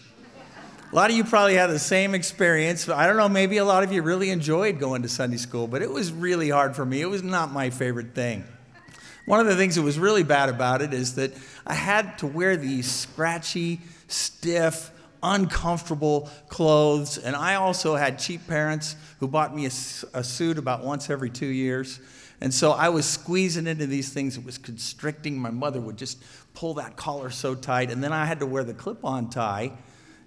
A 0.91 0.95
lot 0.95 1.11
of 1.11 1.15
you 1.15 1.23
probably 1.23 1.53
had 1.53 1.67
the 1.67 1.77
same 1.77 2.15
experience. 2.15 2.89
I 2.89 3.05
don't 3.05 3.15
know, 3.15 3.29
maybe 3.29 3.57
a 3.57 3.65
lot 3.65 3.83
of 3.83 3.93
you 3.93 4.01
really 4.01 4.31
enjoyed 4.31 4.79
going 4.79 5.03
to 5.03 5.07
Sunday 5.07 5.37
school, 5.37 5.67
but 5.67 5.83
it 5.83 5.91
was 5.91 6.11
really 6.11 6.49
hard 6.49 6.75
for 6.75 6.83
me. 6.83 6.99
It 6.99 7.05
was 7.05 7.21
not 7.21 7.51
my 7.51 7.69
favorite 7.69 8.15
thing. 8.15 8.43
One 9.27 9.39
of 9.39 9.45
the 9.45 9.55
things 9.55 9.75
that 9.75 9.83
was 9.83 9.99
really 9.99 10.23
bad 10.23 10.49
about 10.49 10.81
it 10.81 10.91
is 10.91 11.13
that 11.13 11.31
I 11.67 11.75
had 11.75 12.17
to 12.19 12.27
wear 12.27 12.57
these 12.57 12.89
scratchy, 12.89 13.81
stiff, 14.07 14.89
uncomfortable 15.21 16.27
clothes. 16.47 17.19
And 17.19 17.35
I 17.35 17.53
also 17.53 17.95
had 17.95 18.17
cheap 18.17 18.47
parents 18.47 18.95
who 19.19 19.27
bought 19.27 19.55
me 19.55 19.65
a, 19.65 19.71
a, 20.15 20.23
suit 20.23 20.57
about 20.57 20.83
once 20.83 21.11
every 21.11 21.29
two 21.29 21.45
years. 21.45 21.99
And 22.41 22.51
so 22.51 22.71
I 22.71 22.89
was 22.89 23.05
squeezing 23.05 23.67
into 23.67 23.85
these 23.85 24.11
things. 24.11 24.37
It 24.37 24.43
was 24.43 24.57
constricting. 24.57 25.37
My 25.37 25.51
mother 25.51 25.79
would 25.79 25.97
just 25.97 26.17
pull 26.55 26.73
that 26.75 26.95
collar 26.95 27.29
so 27.29 27.53
tight. 27.53 27.91
And 27.91 28.03
then 28.03 28.11
I 28.11 28.25
had 28.25 28.39
to 28.39 28.47
wear 28.47 28.63
the 28.63 28.73
clip 28.73 29.05
on 29.05 29.29
tie. 29.29 29.73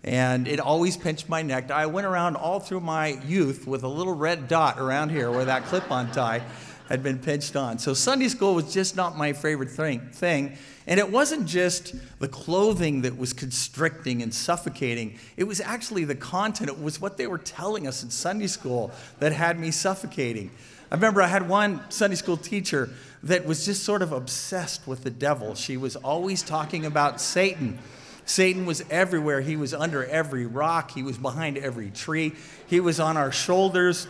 And 0.05 0.49
it 0.49 0.59
always 0.59 0.97
pinched 0.97 1.29
my 1.29 1.43
neck. 1.43 1.71
I 1.71 1.87
went 1.87 2.07
around 2.07 2.37
all 2.37 2.59
through 2.59 2.81
my 2.81 3.21
youth 3.27 3.67
with 3.67 3.85
a 3.85 3.89
little 3.89 4.15
red 4.15 4.49
dot 4.49 4.79
around 4.79 5.11
here 5.11 5.31
where 5.31 5.45
that 5.45 5.65
clip 5.67 5.91
on 5.91 6.11
tie 6.11 6.43
had 6.89 7.03
been 7.03 7.19
pinched 7.19 7.57
on. 7.57 7.79
So 7.79 7.95
Sunday 7.95 8.29
school 8.29 8.55
was 8.55 8.73
just 8.73 8.97
not 8.97 9.17
my 9.17 9.33
favorite 9.33 9.71
thing. 9.71 10.01
thing. 10.13 10.57
And 10.87 10.99
it 10.99 11.11
wasn't 11.11 11.47
just 11.47 11.95
the 12.19 12.29
clothing 12.29 13.03
that 13.03 13.17
was 13.17 13.33
constricting 13.33 14.23
and 14.23 14.35
suffocating, 14.35 15.19
it 15.37 15.45
was 15.45 15.61
actually 15.61 16.05
the 16.05 16.17
content. 16.17 16.69
It 16.69 16.83
was 16.83 17.01
what 17.01 17.17
they 17.17 17.27
were 17.27 17.39
telling 17.39 17.87
us 17.87 18.03
in 18.03 18.11
Sunday 18.11 18.49
school 18.49 18.91
that 19.21 19.33
had 19.33 19.59
me 19.59 19.71
suffocating. 19.71 20.51
I 20.91 20.97
remember 20.97 21.23
I 21.23 21.29
had 21.29 21.49
one 21.49 21.81
Sunday 21.89 22.17
school 22.17 22.37
teacher 22.37 22.91
that 23.23 23.47
was 23.47 23.65
just 23.65 23.85
sort 23.85 24.03
of 24.03 24.13
obsessed 24.13 24.87
with 24.87 25.05
the 25.05 25.11
devil. 25.11 25.55
She 25.55 25.77
was 25.77 25.97
always 25.97 26.43
talking 26.43 26.85
about 26.85 27.21
Satan. 27.21 27.79
Satan 28.25 28.67
was 28.67 28.85
everywhere. 28.91 29.41
He 29.41 29.57
was 29.57 29.75
under 29.75 30.05
every 30.05 30.47
rock, 30.47 30.93
he 30.93 31.03
was 31.03 31.19
behind 31.19 31.59
every 31.59 31.91
tree, 31.91 32.35
he 32.67 32.81
was 32.81 33.01
on 33.01 33.17
our 33.17 33.33
shoulders, 33.33 34.07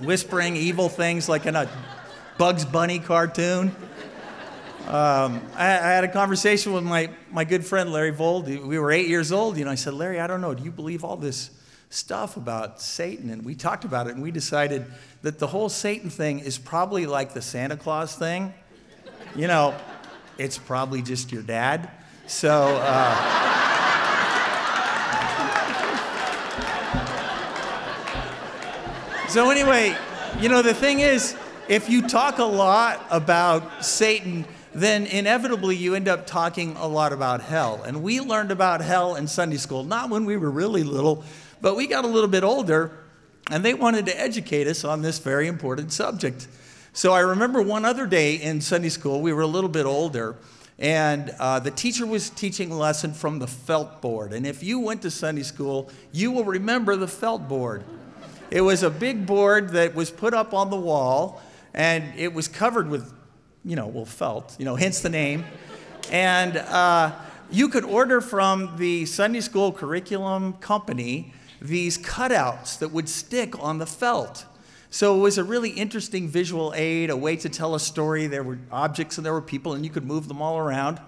whispering 0.00 0.56
evil 0.56 0.88
things 0.88 1.28
like 1.28 1.46
in 1.46 1.56
a 1.56 1.68
Bugs 2.38 2.64
Bunny 2.64 2.98
cartoon. 2.98 3.74
Um, 4.86 5.40
I, 5.54 5.64
I, 5.64 5.92
had 5.92 6.04
a 6.04 6.08
conversation 6.08 6.74
with 6.74 6.84
my, 6.84 7.08
my 7.30 7.44
good 7.44 7.64
friend 7.64 7.90
Larry 7.90 8.10
Vold. 8.10 8.46
We 8.46 8.78
were 8.78 8.92
eight 8.92 9.08
years 9.08 9.32
old. 9.32 9.56
You 9.56 9.64
know, 9.64 9.70
I 9.70 9.76
said, 9.76 9.94
Larry, 9.94 10.20
I 10.20 10.26
don't 10.26 10.42
know. 10.42 10.52
Do 10.52 10.62
you 10.62 10.70
believe 10.70 11.04
all 11.04 11.16
this 11.16 11.50
stuff 11.88 12.36
about 12.36 12.82
Satan? 12.82 13.30
And 13.30 13.46
we 13.46 13.54
talked 13.54 13.86
about 13.86 14.08
it, 14.08 14.14
and 14.14 14.22
we 14.22 14.30
decided 14.30 14.84
that 15.22 15.38
the 15.38 15.46
whole 15.46 15.70
Satan 15.70 16.10
thing 16.10 16.40
is 16.40 16.58
probably 16.58 17.06
like 17.06 17.32
the 17.32 17.40
Santa 17.40 17.78
Claus 17.78 18.14
thing. 18.14 18.52
You 19.34 19.46
know, 19.46 19.74
it's 20.36 20.58
probably 20.58 21.00
just 21.00 21.32
your 21.32 21.42
dad. 21.42 21.90
So. 22.26 22.76
Uh, 22.82 23.53
so 29.34 29.50
anyway, 29.50 29.96
you 30.38 30.48
know, 30.48 30.62
the 30.62 30.72
thing 30.72 31.00
is, 31.00 31.34
if 31.66 31.90
you 31.90 32.06
talk 32.06 32.38
a 32.38 32.44
lot 32.44 33.04
about 33.10 33.84
Satan, 33.84 34.44
then 34.72 35.06
inevitably 35.06 35.74
you 35.74 35.96
end 35.96 36.06
up 36.06 36.24
talking 36.24 36.76
a 36.76 36.86
lot 36.86 37.12
about 37.12 37.40
hell. 37.40 37.82
And 37.82 38.04
we 38.04 38.20
learned 38.20 38.52
about 38.52 38.80
hell 38.80 39.16
in 39.16 39.26
Sunday 39.26 39.56
school, 39.56 39.82
not 39.82 40.08
when 40.08 40.24
we 40.24 40.36
were 40.36 40.52
really 40.52 40.84
little, 40.84 41.24
but 41.60 41.74
we 41.74 41.88
got 41.88 42.04
a 42.04 42.06
little 42.06 42.28
bit 42.28 42.44
older, 42.44 42.92
and 43.50 43.64
they 43.64 43.74
wanted 43.74 44.06
to 44.06 44.16
educate 44.20 44.68
us 44.68 44.84
on 44.84 45.02
this 45.02 45.18
very 45.18 45.48
important 45.48 45.92
subject. 45.92 46.46
So 46.92 47.12
I 47.12 47.18
remember 47.18 47.60
one 47.60 47.84
other 47.84 48.06
day 48.06 48.36
in 48.36 48.60
Sunday 48.60 48.88
school, 48.88 49.20
we 49.20 49.32
were 49.32 49.42
a 49.42 49.48
little 49.48 49.68
bit 49.68 49.84
older, 49.84 50.36
and 50.78 51.34
uh, 51.40 51.58
the 51.58 51.72
teacher 51.72 52.06
was 52.06 52.30
teaching 52.30 52.70
a 52.70 52.78
lesson 52.78 53.12
from 53.12 53.40
the 53.40 53.48
felt 53.48 54.00
board. 54.00 54.32
And 54.32 54.46
if 54.46 54.62
you 54.62 54.78
went 54.78 55.02
to 55.02 55.10
Sunday 55.10 55.42
school, 55.42 55.90
you 56.12 56.30
will 56.30 56.44
remember 56.44 56.94
the 56.94 57.08
felt 57.08 57.48
board. 57.48 57.82
It 58.54 58.60
was 58.60 58.84
a 58.84 58.90
big 58.90 59.26
board 59.26 59.70
that 59.70 59.96
was 59.96 60.12
put 60.12 60.32
up 60.32 60.54
on 60.54 60.70
the 60.70 60.76
wall 60.76 61.42
and 61.74 62.16
it 62.16 62.32
was 62.32 62.46
covered 62.46 62.88
with, 62.88 63.12
you 63.64 63.74
know, 63.74 63.88
well, 63.88 64.04
felt, 64.04 64.54
you 64.60 64.64
know, 64.64 64.76
hence 64.76 65.00
the 65.00 65.08
name. 65.08 65.44
And 66.12 66.58
uh, 66.58 67.10
you 67.50 67.68
could 67.68 67.82
order 67.82 68.20
from 68.20 68.76
the 68.76 69.06
Sunday 69.06 69.40
school 69.40 69.72
curriculum 69.72 70.52
company 70.52 71.32
these 71.60 71.98
cutouts 71.98 72.78
that 72.78 72.92
would 72.92 73.08
stick 73.08 73.60
on 73.60 73.78
the 73.78 73.86
felt. 73.86 74.46
So 74.88 75.16
it 75.16 75.20
was 75.20 75.36
a 75.36 75.42
really 75.42 75.70
interesting 75.70 76.28
visual 76.28 76.72
aid, 76.76 77.10
a 77.10 77.16
way 77.16 77.34
to 77.34 77.48
tell 77.48 77.74
a 77.74 77.80
story. 77.80 78.28
There 78.28 78.44
were 78.44 78.60
objects 78.70 79.16
and 79.16 79.26
there 79.26 79.32
were 79.32 79.42
people, 79.42 79.72
and 79.72 79.84
you 79.84 79.90
could 79.90 80.04
move 80.04 80.28
them 80.28 80.40
all 80.40 80.58
around. 80.58 81.00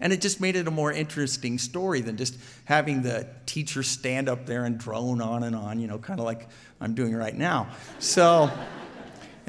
And 0.00 0.12
it 0.12 0.20
just 0.20 0.40
made 0.40 0.54
it 0.56 0.68
a 0.68 0.70
more 0.70 0.92
interesting 0.92 1.58
story 1.58 2.00
than 2.00 2.16
just 2.16 2.38
having 2.64 3.02
the 3.02 3.26
teacher 3.46 3.82
stand 3.82 4.28
up 4.28 4.46
there 4.46 4.64
and 4.64 4.78
drone 4.78 5.20
on 5.20 5.42
and 5.42 5.56
on, 5.56 5.80
you 5.80 5.88
know, 5.88 5.98
kind 5.98 6.20
of 6.20 6.26
like 6.26 6.48
I'm 6.80 6.94
doing 6.94 7.14
right 7.14 7.36
now. 7.36 7.68
So 7.98 8.50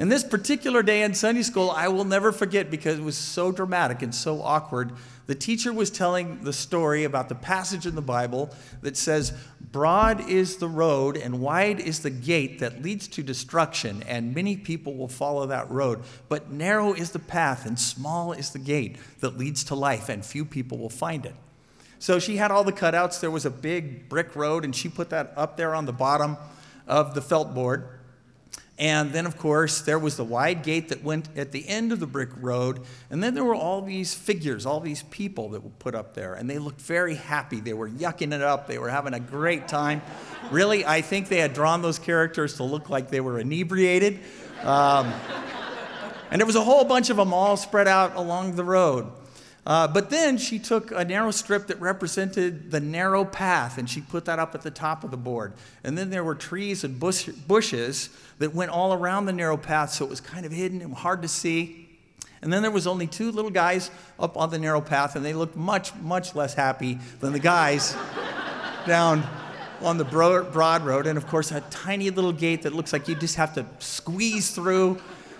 And 0.00 0.10
this 0.10 0.24
particular 0.24 0.82
day 0.82 1.02
in 1.02 1.12
Sunday 1.12 1.42
school, 1.42 1.70
I 1.70 1.88
will 1.88 2.06
never 2.06 2.32
forget 2.32 2.70
because 2.70 2.98
it 2.98 3.02
was 3.02 3.18
so 3.18 3.52
dramatic 3.52 4.00
and 4.00 4.14
so 4.14 4.40
awkward. 4.40 4.92
The 5.26 5.34
teacher 5.34 5.74
was 5.74 5.90
telling 5.90 6.42
the 6.42 6.54
story 6.54 7.04
about 7.04 7.28
the 7.28 7.34
passage 7.34 7.84
in 7.84 7.96
the 7.96 8.00
Bible 8.00 8.48
that 8.80 8.96
says, 8.96 9.34
Broad 9.60 10.26
is 10.26 10.56
the 10.56 10.68
road 10.68 11.18
and 11.18 11.42
wide 11.42 11.80
is 11.80 12.00
the 12.00 12.08
gate 12.08 12.60
that 12.60 12.80
leads 12.80 13.08
to 13.08 13.22
destruction, 13.22 14.02
and 14.08 14.34
many 14.34 14.56
people 14.56 14.94
will 14.96 15.06
follow 15.06 15.44
that 15.48 15.70
road. 15.70 16.00
But 16.30 16.50
narrow 16.50 16.94
is 16.94 17.10
the 17.10 17.18
path 17.18 17.66
and 17.66 17.78
small 17.78 18.32
is 18.32 18.52
the 18.52 18.58
gate 18.58 18.96
that 19.20 19.36
leads 19.36 19.64
to 19.64 19.74
life, 19.74 20.08
and 20.08 20.24
few 20.24 20.46
people 20.46 20.78
will 20.78 20.88
find 20.88 21.26
it. 21.26 21.34
So 21.98 22.18
she 22.18 22.38
had 22.38 22.50
all 22.50 22.64
the 22.64 22.72
cutouts. 22.72 23.20
There 23.20 23.30
was 23.30 23.44
a 23.44 23.50
big 23.50 24.08
brick 24.08 24.34
road, 24.34 24.64
and 24.64 24.74
she 24.74 24.88
put 24.88 25.10
that 25.10 25.34
up 25.36 25.58
there 25.58 25.74
on 25.74 25.84
the 25.84 25.92
bottom 25.92 26.38
of 26.86 27.14
the 27.14 27.20
felt 27.20 27.54
board. 27.54 27.99
And 28.80 29.12
then, 29.12 29.26
of 29.26 29.36
course, 29.36 29.82
there 29.82 29.98
was 29.98 30.16
the 30.16 30.24
wide 30.24 30.62
gate 30.62 30.88
that 30.88 31.04
went 31.04 31.28
at 31.36 31.52
the 31.52 31.68
end 31.68 31.92
of 31.92 32.00
the 32.00 32.06
brick 32.06 32.30
road. 32.40 32.80
And 33.10 33.22
then 33.22 33.34
there 33.34 33.44
were 33.44 33.54
all 33.54 33.82
these 33.82 34.14
figures, 34.14 34.64
all 34.64 34.80
these 34.80 35.02
people 35.02 35.50
that 35.50 35.62
were 35.62 35.68
put 35.78 35.94
up 35.94 36.14
there. 36.14 36.32
And 36.32 36.48
they 36.48 36.58
looked 36.58 36.80
very 36.80 37.14
happy. 37.14 37.60
They 37.60 37.74
were 37.74 37.90
yucking 37.90 38.32
it 38.32 38.40
up. 38.40 38.66
They 38.66 38.78
were 38.78 38.88
having 38.88 39.12
a 39.12 39.20
great 39.20 39.68
time. 39.68 40.00
really, 40.50 40.86
I 40.86 41.02
think 41.02 41.28
they 41.28 41.36
had 41.36 41.52
drawn 41.52 41.82
those 41.82 41.98
characters 41.98 42.54
to 42.56 42.64
look 42.64 42.88
like 42.88 43.10
they 43.10 43.20
were 43.20 43.38
inebriated. 43.38 44.18
Um, 44.62 45.12
and 46.30 46.40
there 46.40 46.46
was 46.46 46.56
a 46.56 46.64
whole 46.64 46.84
bunch 46.84 47.10
of 47.10 47.18
them 47.18 47.34
all 47.34 47.58
spread 47.58 47.86
out 47.86 48.16
along 48.16 48.56
the 48.56 48.64
road. 48.64 49.12
Uh, 49.66 49.86
but 49.86 50.08
then 50.08 50.38
she 50.38 50.58
took 50.58 50.90
a 50.90 51.04
narrow 51.04 51.30
strip 51.30 51.66
that 51.66 51.80
represented 51.80 52.70
the 52.70 52.80
narrow 52.80 53.24
path 53.24 53.76
and 53.76 53.90
she 53.90 54.00
put 54.00 54.24
that 54.24 54.38
up 54.38 54.54
at 54.54 54.62
the 54.62 54.70
top 54.70 55.04
of 55.04 55.10
the 55.10 55.16
board. 55.16 55.52
And 55.84 55.98
then 55.98 56.10
there 56.10 56.24
were 56.24 56.34
trees 56.34 56.82
and 56.82 56.98
bush, 56.98 57.26
bushes 57.26 58.08
that 58.38 58.54
went 58.54 58.70
all 58.70 58.94
around 58.94 59.26
the 59.26 59.32
narrow 59.32 59.58
path, 59.58 59.92
so 59.92 60.06
it 60.06 60.10
was 60.10 60.20
kind 60.20 60.46
of 60.46 60.52
hidden 60.52 60.80
and 60.80 60.94
hard 60.94 61.22
to 61.22 61.28
see. 61.28 61.88
And 62.42 62.50
then 62.50 62.62
there 62.62 62.70
was 62.70 62.86
only 62.86 63.06
two 63.06 63.30
little 63.30 63.50
guys 63.50 63.90
up 64.18 64.38
on 64.38 64.48
the 64.48 64.58
narrow 64.58 64.80
path, 64.80 65.14
and 65.14 65.22
they 65.22 65.34
looked 65.34 65.56
much, 65.56 65.94
much 65.96 66.34
less 66.34 66.54
happy 66.54 66.98
than 67.20 67.34
the 67.34 67.38
guys 67.38 67.94
down 68.86 69.26
on 69.82 69.98
the 69.98 70.04
broad 70.04 70.84
road. 70.84 71.06
And 71.06 71.18
of 71.18 71.26
course, 71.26 71.52
a 71.52 71.60
tiny 71.68 72.08
little 72.08 72.32
gate 72.32 72.62
that 72.62 72.72
looks 72.72 72.94
like 72.94 73.08
you 73.08 73.14
just 73.14 73.36
have 73.36 73.54
to 73.54 73.66
squeeze 73.78 74.52
through 74.52 74.98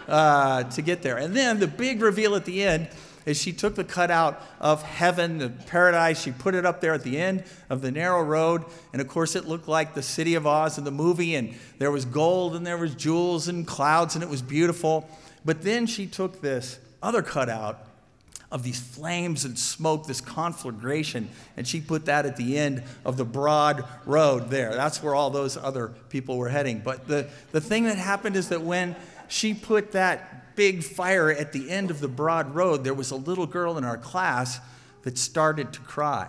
uh, 0.08 0.64
to 0.64 0.82
get 0.82 1.00
there. 1.00 1.16
And 1.16 1.34
then 1.34 1.58
the 1.58 1.66
big 1.66 2.02
reveal 2.02 2.34
at 2.34 2.44
the 2.44 2.62
end 2.62 2.88
is 3.26 3.40
she 3.40 3.52
took 3.52 3.74
the 3.74 3.84
cutout 3.84 4.42
of 4.60 4.82
heaven, 4.82 5.38
the 5.38 5.50
paradise, 5.50 6.22
she 6.22 6.32
put 6.32 6.54
it 6.54 6.64
up 6.64 6.80
there 6.80 6.94
at 6.94 7.02
the 7.02 7.18
end 7.18 7.44
of 7.68 7.82
the 7.82 7.90
narrow 7.90 8.22
road. 8.22 8.64
And 8.92 9.00
of 9.00 9.08
course, 9.08 9.36
it 9.36 9.46
looked 9.46 9.68
like 9.68 9.94
the 9.94 10.02
city 10.02 10.34
of 10.34 10.46
Oz 10.46 10.78
in 10.78 10.84
the 10.84 10.90
movie, 10.90 11.34
and 11.34 11.54
there 11.78 11.90
was 11.90 12.04
gold 12.04 12.56
and 12.56 12.66
there 12.66 12.78
was 12.78 12.94
jewels 12.94 13.48
and 13.48 13.66
clouds, 13.66 14.14
and 14.14 14.24
it 14.24 14.30
was 14.30 14.42
beautiful. 14.42 15.08
But 15.44 15.62
then 15.62 15.86
she 15.86 16.06
took 16.06 16.40
this 16.40 16.78
other 17.02 17.22
cutout 17.22 17.86
of 18.50 18.62
these 18.64 18.80
flames 18.80 19.44
and 19.44 19.56
smoke, 19.56 20.06
this 20.06 20.20
conflagration, 20.20 21.28
and 21.56 21.66
she 21.66 21.80
put 21.80 22.06
that 22.06 22.26
at 22.26 22.36
the 22.36 22.58
end 22.58 22.82
of 23.04 23.16
the 23.16 23.24
broad 23.24 23.84
road 24.04 24.50
there. 24.50 24.74
That's 24.74 25.02
where 25.02 25.14
all 25.14 25.30
those 25.30 25.56
other 25.56 25.92
people 26.08 26.36
were 26.36 26.48
heading. 26.48 26.80
But 26.80 27.06
the, 27.06 27.28
the 27.52 27.60
thing 27.60 27.84
that 27.84 27.96
happened 27.96 28.34
is 28.34 28.48
that 28.48 28.62
when 28.62 28.96
she 29.28 29.54
put 29.54 29.92
that 29.92 30.39
big 30.60 30.84
fire 30.84 31.30
at 31.30 31.52
the 31.52 31.70
end 31.70 31.90
of 31.90 32.00
the 32.00 32.06
broad 32.06 32.54
road, 32.54 32.84
there 32.84 32.92
was 32.92 33.10
a 33.10 33.16
little 33.16 33.46
girl 33.46 33.78
in 33.78 33.84
our 33.84 33.96
class 33.96 34.60
that 35.04 35.16
started 35.16 35.72
to 35.72 35.80
cry. 35.80 36.28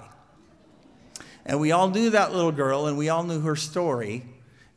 And 1.46 1.60
we 1.60 1.74
all 1.74 1.90
knew 1.90 2.10
that 2.12 2.34
little 2.34 2.54
girl 2.54 2.86
and 2.86 2.98
we 2.98 3.10
all 3.10 3.24
knew 3.24 3.42
her 3.42 3.58
story. 3.58 4.24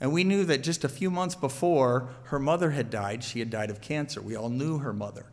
And 0.01 0.13
we 0.13 0.25
knew 0.25 0.43
that 0.47 0.65
just 0.65 0.83
a 0.83 0.89
few 0.89 1.09
months 1.09 1.37
before 1.37 2.09
her 2.25 2.41
mother 2.41 2.73
had 2.73 2.91
died, 2.91 3.23
she 3.23 3.39
had 3.39 3.49
died 3.49 3.71
of 3.71 3.81
cancer. 3.81 4.21
We 4.21 4.35
all 4.35 4.49
knew 4.49 4.79
her 4.79 4.93
mother. 4.93 5.27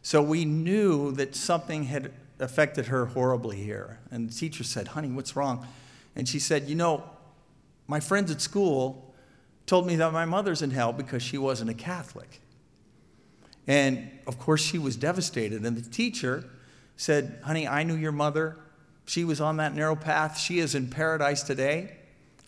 So 0.00 0.22
we 0.22 0.46
knew 0.46 1.12
that 1.12 1.36
something 1.36 1.84
had 1.84 2.14
affected 2.38 2.86
her 2.86 3.04
horribly 3.04 3.58
here. 3.58 4.00
And 4.10 4.30
the 4.30 4.34
teacher 4.34 4.64
said, 4.64 4.88
Honey, 4.88 5.10
what's 5.10 5.36
wrong? 5.36 5.66
And 6.14 6.26
she 6.26 6.38
said, 6.38 6.70
You 6.70 6.74
know, 6.74 7.04
my 7.86 8.00
friends 8.00 8.30
at 8.30 8.40
school 8.40 9.14
told 9.66 9.86
me 9.86 9.94
that 9.96 10.14
my 10.14 10.24
mother's 10.24 10.62
in 10.62 10.70
hell 10.70 10.94
because 10.94 11.22
she 11.22 11.36
wasn't 11.36 11.68
a 11.68 11.74
Catholic. 11.74 12.40
And 13.66 14.10
of 14.26 14.38
course, 14.38 14.62
she 14.62 14.78
was 14.78 14.96
devastated. 14.96 15.64
And 15.64 15.76
the 15.76 15.88
teacher 15.88 16.44
said, 16.96 17.40
Honey, 17.44 17.66
I 17.66 17.82
knew 17.82 17.96
your 17.96 18.12
mother. 18.12 18.56
She 19.06 19.24
was 19.24 19.40
on 19.40 19.58
that 19.58 19.74
narrow 19.74 19.96
path. 19.96 20.38
She 20.38 20.58
is 20.58 20.74
in 20.74 20.88
paradise 20.88 21.42
today. 21.42 21.96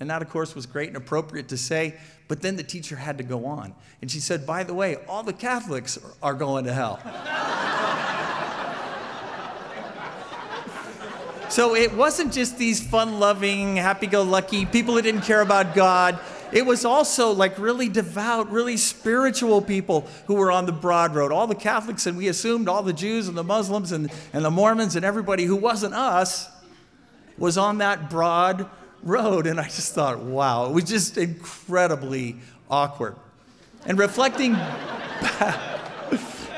And 0.00 0.10
that, 0.10 0.22
of 0.22 0.30
course, 0.30 0.54
was 0.54 0.66
great 0.66 0.88
and 0.88 0.96
appropriate 0.96 1.48
to 1.48 1.56
say. 1.56 1.96
But 2.28 2.42
then 2.42 2.56
the 2.56 2.62
teacher 2.62 2.96
had 2.96 3.18
to 3.18 3.24
go 3.24 3.46
on. 3.46 3.74
And 4.00 4.10
she 4.10 4.20
said, 4.20 4.46
By 4.46 4.64
the 4.64 4.74
way, 4.74 4.96
all 5.08 5.22
the 5.22 5.32
Catholics 5.32 5.98
are 6.22 6.34
going 6.34 6.66
to 6.66 6.72
hell. 6.72 7.00
so 11.48 11.74
it 11.74 11.94
wasn't 11.94 12.32
just 12.32 12.58
these 12.58 12.86
fun 12.86 13.18
loving, 13.18 13.76
happy 13.76 14.06
go 14.06 14.22
lucky 14.22 14.66
people 14.66 14.94
who 14.94 15.02
didn't 15.02 15.22
care 15.22 15.40
about 15.40 15.74
God. 15.74 16.20
It 16.52 16.64
was 16.64 16.84
also 16.84 17.32
like 17.32 17.58
really 17.58 17.88
devout, 17.88 18.50
really 18.50 18.76
spiritual 18.76 19.60
people 19.60 20.06
who 20.26 20.34
were 20.34 20.50
on 20.50 20.66
the 20.66 20.72
broad 20.72 21.14
road. 21.14 21.32
All 21.32 21.46
the 21.46 21.54
Catholics, 21.54 22.06
and 22.06 22.16
we 22.16 22.28
assumed 22.28 22.68
all 22.68 22.82
the 22.82 22.92
Jews 22.92 23.28
and 23.28 23.36
the 23.36 23.44
Muslims 23.44 23.92
and, 23.92 24.10
and 24.32 24.44
the 24.44 24.50
Mormons 24.50 24.96
and 24.96 25.04
everybody 25.04 25.44
who 25.44 25.56
wasn't 25.56 25.94
us 25.94 26.48
was 27.36 27.58
on 27.58 27.78
that 27.78 28.10
broad 28.10 28.68
road. 29.02 29.46
And 29.46 29.60
I 29.60 29.64
just 29.64 29.94
thought, 29.94 30.20
wow, 30.20 30.66
it 30.66 30.72
was 30.72 30.84
just 30.84 31.18
incredibly 31.18 32.36
awkward. 32.70 33.16
And 33.86 33.98
reflecting 33.98 34.52
back, 34.54 35.80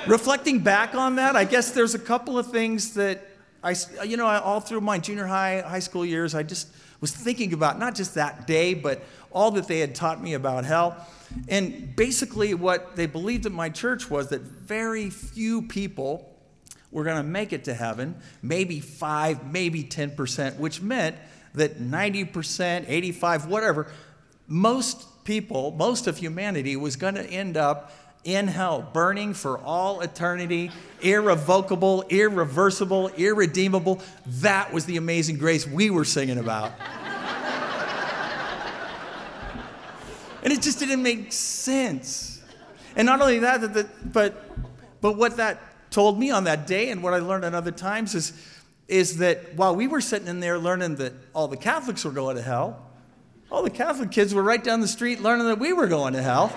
reflecting 0.07 0.61
back 0.61 0.95
on 0.95 1.17
that, 1.17 1.37
I 1.37 1.45
guess 1.45 1.73
there's 1.73 1.95
a 1.95 1.99
couple 1.99 2.39
of 2.39 2.51
things 2.51 2.95
that 2.95 3.27
I, 3.63 3.75
you 4.07 4.17
know, 4.17 4.27
all 4.27 4.61
through 4.61 4.81
my 4.81 4.99
junior 4.99 5.27
high, 5.27 5.61
high 5.61 5.81
school 5.81 6.05
years, 6.05 6.35
I 6.35 6.43
just 6.43 6.69
was 7.01 7.13
thinking 7.13 7.53
about 7.53 7.79
not 7.79 7.95
just 7.95 8.15
that 8.15 8.47
day, 8.47 8.75
but 8.75 9.03
all 9.31 9.51
that 9.53 9.69
they 9.69 9.79
had 9.81 9.95
taught 9.95 10.23
me 10.23 10.35
about 10.35 10.65
hell. 10.65 11.07
And 11.49 11.95
basically, 11.95 12.55
what 12.55 12.97
they 12.97 13.07
believed 13.07 13.47
at 13.47 13.53
my 13.53 13.69
church 13.69 14.11
was 14.11 14.29
that 14.29 14.43
very 14.43 15.11
few 15.11 15.63
people 15.63 16.27
were 16.91 17.05
going 17.05 17.17
to 17.17 17.23
make 17.23 17.53
it 17.53 17.65
to 17.65 17.75
heaven, 17.75 18.17
maybe 18.43 18.81
5, 18.81 19.53
maybe 19.53 19.85
10%, 19.85 20.57
which 20.57 20.83
meant 20.83 21.17
that 21.55 21.79
90%, 21.79 22.85
85, 22.89 23.47
whatever, 23.47 23.93
most 24.47 25.25
people, 25.25 25.71
most 25.73 26.07
of 26.07 26.19
humanity 26.19 26.77
was 26.77 26.97
going 26.97 27.15
to 27.15 27.25
end 27.25 27.57
up 27.57 27.93
in 28.25 28.49
hell, 28.49 28.89
burning 28.93 29.35
for 29.35 29.59
all 29.59 30.01
eternity, 30.01 30.71
irrevocable, 31.01 32.05
irreversible, 32.09 33.09
irredeemable. 33.17 34.01
That 34.27 34.73
was 34.73 34.85
the 34.85 34.97
amazing 34.97 35.39
grace 35.39 35.67
we 35.67 35.91
were 35.91 36.05
singing 36.05 36.39
about. 36.39 36.73
And 40.43 40.53
it 40.53 40.63
just 40.63 40.79
didn't 40.79 41.03
make 41.03 41.33
sense. 41.33 42.43
And 42.97 43.07
not 43.07 43.21
only 43.21 43.41
that, 43.41 44.13
but, 44.13 45.01
but 45.01 45.17
what 45.17 45.37
that 45.37 45.61
told 45.91 46.19
me 46.19 46.31
on 46.31 46.45
that 46.45 46.67
day 46.67 46.91
and 46.91 47.03
what 47.03 47.15
I 47.15 47.19
learned 47.19 47.45
at 47.45 47.55
other 47.55 47.71
times 47.71 48.15
is, 48.15 48.33
is 48.89 49.19
that 49.19 49.55
while 49.55 49.77
we 49.77 49.87
were 49.87 50.01
sitting 50.01 50.29
in 50.29 50.41
there 50.41 50.59
learning 50.59 50.97
that 50.97 51.13
all 51.35 51.49
the 51.49 51.57
Catholics 51.57 52.05
were 52.05 52.11
going 52.11 52.37
to 52.37 52.43
hell, 52.43 52.87
all 53.51 53.63
the 53.63 53.71
Catholic 53.71 54.11
kids 54.11 54.35
were 54.35 54.43
right 54.43 54.63
down 54.63 54.81
the 54.81 54.89
street 54.89 55.21
learning 55.21 55.47
that 55.47 55.59
we 55.59 55.73
were 55.73 55.89
going 55.89 56.15
to 56.15 56.23
hell. 56.23 56.53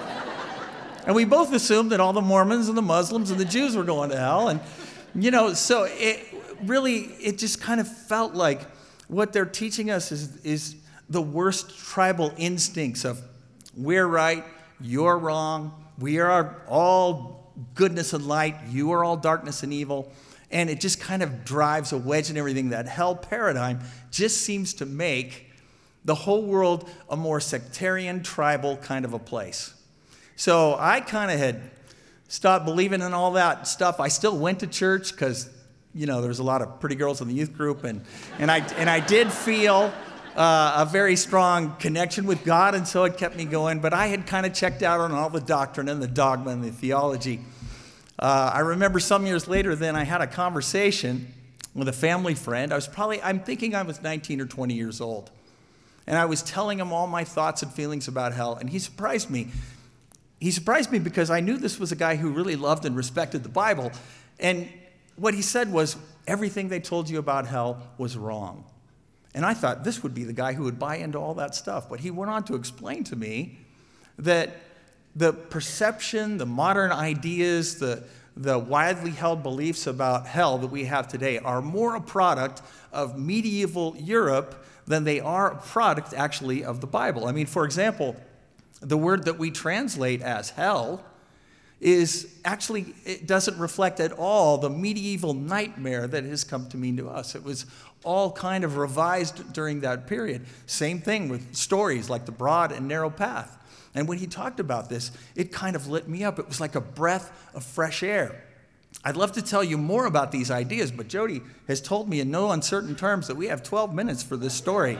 And 1.05 1.15
we 1.15 1.25
both 1.25 1.53
assumed 1.53 1.91
that 1.91 1.99
all 1.99 2.13
the 2.13 2.21
Mormons 2.21 2.69
and 2.69 2.77
the 2.77 2.81
Muslims 2.81 3.29
and 3.29 3.39
the 3.39 3.45
Jews 3.45 3.75
were 3.75 3.83
going 3.83 4.09
to 4.11 4.17
hell. 4.17 4.47
And, 4.47 4.61
you 5.13 5.31
know, 5.31 5.53
so 5.53 5.85
it 5.89 6.25
really, 6.63 7.01
it 7.19 7.37
just 7.37 7.61
kind 7.61 7.81
of 7.81 7.87
felt 7.87 8.33
like 8.33 8.61
what 9.07 9.33
they're 9.33 9.45
teaching 9.45 9.91
us 9.91 10.11
is, 10.11 10.37
is 10.45 10.75
the 11.09 11.21
worst 11.21 11.77
tribal 11.77 12.33
instincts 12.37 13.03
of 13.03 13.21
we're 13.75 14.07
right, 14.07 14.43
you're 14.79 15.17
wrong, 15.17 15.85
we 15.99 16.19
are 16.19 16.61
all 16.67 17.51
goodness 17.75 18.13
and 18.13 18.25
light, 18.25 18.55
you 18.69 18.91
are 18.91 19.03
all 19.03 19.17
darkness 19.17 19.63
and 19.63 19.73
evil. 19.73 20.11
And 20.51 20.69
it 20.69 20.79
just 20.79 21.01
kind 21.01 21.23
of 21.23 21.43
drives 21.43 21.91
a 21.91 21.97
wedge 21.97 22.29
in 22.29 22.37
everything. 22.37 22.69
That 22.69 22.87
hell 22.87 23.15
paradigm 23.15 23.79
just 24.11 24.41
seems 24.41 24.75
to 24.75 24.85
make 24.85 25.49
the 26.05 26.15
whole 26.15 26.43
world 26.43 26.89
a 27.09 27.17
more 27.17 27.39
sectarian, 27.39 28.21
tribal 28.21 28.77
kind 28.77 29.03
of 29.03 29.13
a 29.13 29.19
place. 29.19 29.73
So 30.35 30.75
I 30.79 30.99
kind 30.99 31.31
of 31.31 31.37
had 31.37 31.61
stopped 32.27 32.65
believing 32.65 33.01
in 33.01 33.13
all 33.13 33.31
that 33.33 33.67
stuff. 33.67 33.99
I 33.99 34.07
still 34.07 34.37
went 34.37 34.61
to 34.61 34.67
church 34.67 35.11
because, 35.11 35.49
you 35.93 36.07
know, 36.07 36.21
there 36.21 36.29
was 36.29 36.39
a 36.39 36.43
lot 36.43 36.61
of 36.61 36.79
pretty 36.79 36.95
girls 36.95 37.21
in 37.21 37.27
the 37.27 37.33
youth 37.33 37.53
group, 37.53 37.83
and, 37.83 38.01
and, 38.39 38.49
I, 38.49 38.59
and 38.75 38.89
I 38.89 38.99
did 38.99 39.31
feel 39.31 39.93
uh, 40.35 40.75
a 40.77 40.85
very 40.85 41.15
strong 41.15 41.75
connection 41.77 42.25
with 42.25 42.43
God, 42.43 42.73
and 42.75 42.87
so 42.87 43.03
it 43.03 43.17
kept 43.17 43.35
me 43.35 43.45
going. 43.45 43.79
But 43.79 43.93
I 43.93 44.07
had 44.07 44.25
kind 44.25 44.45
of 44.45 44.53
checked 44.53 44.81
out 44.81 44.99
on 44.99 45.11
all 45.11 45.29
the 45.29 45.41
doctrine 45.41 45.87
and 45.89 46.01
the 46.01 46.07
dogma 46.07 46.51
and 46.51 46.63
the 46.63 46.71
theology. 46.71 47.39
Uh, 48.17 48.51
I 48.53 48.59
remember 48.59 48.99
some 48.99 49.25
years 49.25 49.47
later, 49.47 49.75
then 49.75 49.95
I 49.95 50.03
had 50.03 50.21
a 50.21 50.27
conversation 50.27 51.33
with 51.75 51.87
a 51.87 51.93
family 51.93 52.35
friend. 52.35 52.71
I 52.71 52.75
was 52.75 52.87
probably, 52.87 53.21
I'm 53.21 53.39
thinking 53.39 53.75
I 53.75 53.83
was 53.83 54.01
19 54.01 54.41
or 54.41 54.45
20 54.45 54.73
years 54.73 55.01
old. 55.01 55.29
And 56.05 56.17
I 56.17 56.25
was 56.25 56.41
telling 56.41 56.79
him 56.79 56.91
all 56.91 57.07
my 57.07 57.23
thoughts 57.23 57.63
and 57.63 57.71
feelings 57.71 58.07
about 58.07 58.33
hell, 58.33 58.55
and 58.55 58.69
he 58.69 58.79
surprised 58.79 59.29
me. 59.29 59.47
He 60.43 60.51
surprised 60.51 60.91
me 60.91 60.99
because 60.99 61.29
I 61.29 61.39
knew 61.39 61.57
this 61.57 61.79
was 61.79 61.93
a 61.93 61.95
guy 61.95 62.17
who 62.17 62.29
really 62.29 62.57
loved 62.57 62.83
and 62.83 62.97
respected 62.97 63.43
the 63.43 63.49
Bible. 63.49 63.93
And 64.41 64.67
what 65.15 65.33
he 65.33 65.41
said 65.41 65.71
was, 65.71 65.95
everything 66.27 66.67
they 66.67 66.81
told 66.81 67.09
you 67.09 67.17
about 67.17 67.47
hell 67.47 67.81
was 67.97 68.17
wrong. 68.17 68.65
And 69.33 69.45
I 69.45 69.53
thought 69.53 69.85
this 69.85 70.03
would 70.03 70.13
be 70.13 70.25
the 70.25 70.33
guy 70.33 70.51
who 70.51 70.63
would 70.63 70.77
buy 70.77 70.97
into 70.97 71.17
all 71.17 71.33
that 71.35 71.55
stuff. 71.55 71.87
But 71.89 72.01
he 72.01 72.11
went 72.11 72.29
on 72.29 72.43
to 72.43 72.55
explain 72.55 73.05
to 73.05 73.15
me 73.15 73.57
that 74.19 74.57
the 75.15 75.31
perception, 75.31 76.39
the 76.39 76.45
modern 76.45 76.91
ideas, 76.91 77.79
the, 77.79 78.03
the 78.35 78.59
widely 78.59 79.11
held 79.11 79.43
beliefs 79.43 79.87
about 79.87 80.27
hell 80.27 80.57
that 80.57 80.67
we 80.67 80.83
have 80.83 81.07
today 81.07 81.37
are 81.37 81.61
more 81.61 81.95
a 81.95 82.01
product 82.01 82.61
of 82.91 83.17
medieval 83.17 83.95
Europe 83.97 84.65
than 84.87 85.05
they 85.05 85.21
are 85.21 85.53
a 85.53 85.61
product 85.61 86.13
actually 86.13 86.65
of 86.65 86.81
the 86.81 86.87
Bible. 86.87 87.27
I 87.27 87.31
mean, 87.31 87.45
for 87.45 87.63
example, 87.63 88.17
the 88.83 88.97
word 88.97 89.25
that 89.25 89.39
we 89.39 89.51
translate 89.51 90.21
as 90.21 90.51
hell 90.51 91.03
is 91.79 92.33
actually, 92.45 92.93
it 93.05 93.27
doesn't 93.27 93.57
reflect 93.57 93.99
at 93.99 94.13
all 94.13 94.57
the 94.57 94.69
medieval 94.69 95.33
nightmare 95.33 96.07
that 96.07 96.23
has 96.23 96.43
come 96.43 96.67
to 96.69 96.77
mean 96.77 96.95
to 96.97 97.09
us. 97.09 97.35
It 97.35 97.43
was 97.43 97.65
all 98.03 98.31
kind 98.31 98.63
of 98.63 98.77
revised 98.77 99.51
during 99.53 99.81
that 99.81 100.07
period. 100.07 100.45
Same 100.65 101.01
thing 101.01 101.27
with 101.27 101.55
stories 101.55 102.09
like 102.09 102.25
the 102.25 102.31
broad 102.31 102.71
and 102.71 102.87
narrow 102.87 103.09
path. 103.09 103.57
And 103.95 104.07
when 104.07 104.17
he 104.17 104.27
talked 104.27 104.59
about 104.59 104.89
this, 104.89 105.11
it 105.35 105.51
kind 105.51 105.75
of 105.75 105.87
lit 105.87 106.07
me 106.07 106.23
up. 106.23 106.39
It 106.39 106.47
was 106.47 106.61
like 106.61 106.75
a 106.75 106.81
breath 106.81 107.31
of 107.53 107.63
fresh 107.63 108.01
air. 108.01 108.43
I'd 109.03 109.17
love 109.17 109.33
to 109.33 109.41
tell 109.41 109.63
you 109.63 109.77
more 109.77 110.05
about 110.05 110.31
these 110.31 110.49
ideas, 110.51 110.91
but 110.91 111.09
Jody 111.09 111.41
has 111.67 111.81
told 111.81 112.07
me 112.07 112.21
in 112.21 112.31
no 112.31 112.51
uncertain 112.51 112.95
terms 112.95 113.27
that 113.27 113.35
we 113.35 113.47
have 113.47 113.61
12 113.61 113.93
minutes 113.93 114.23
for 114.23 114.37
this 114.37 114.53
story. 114.53 114.97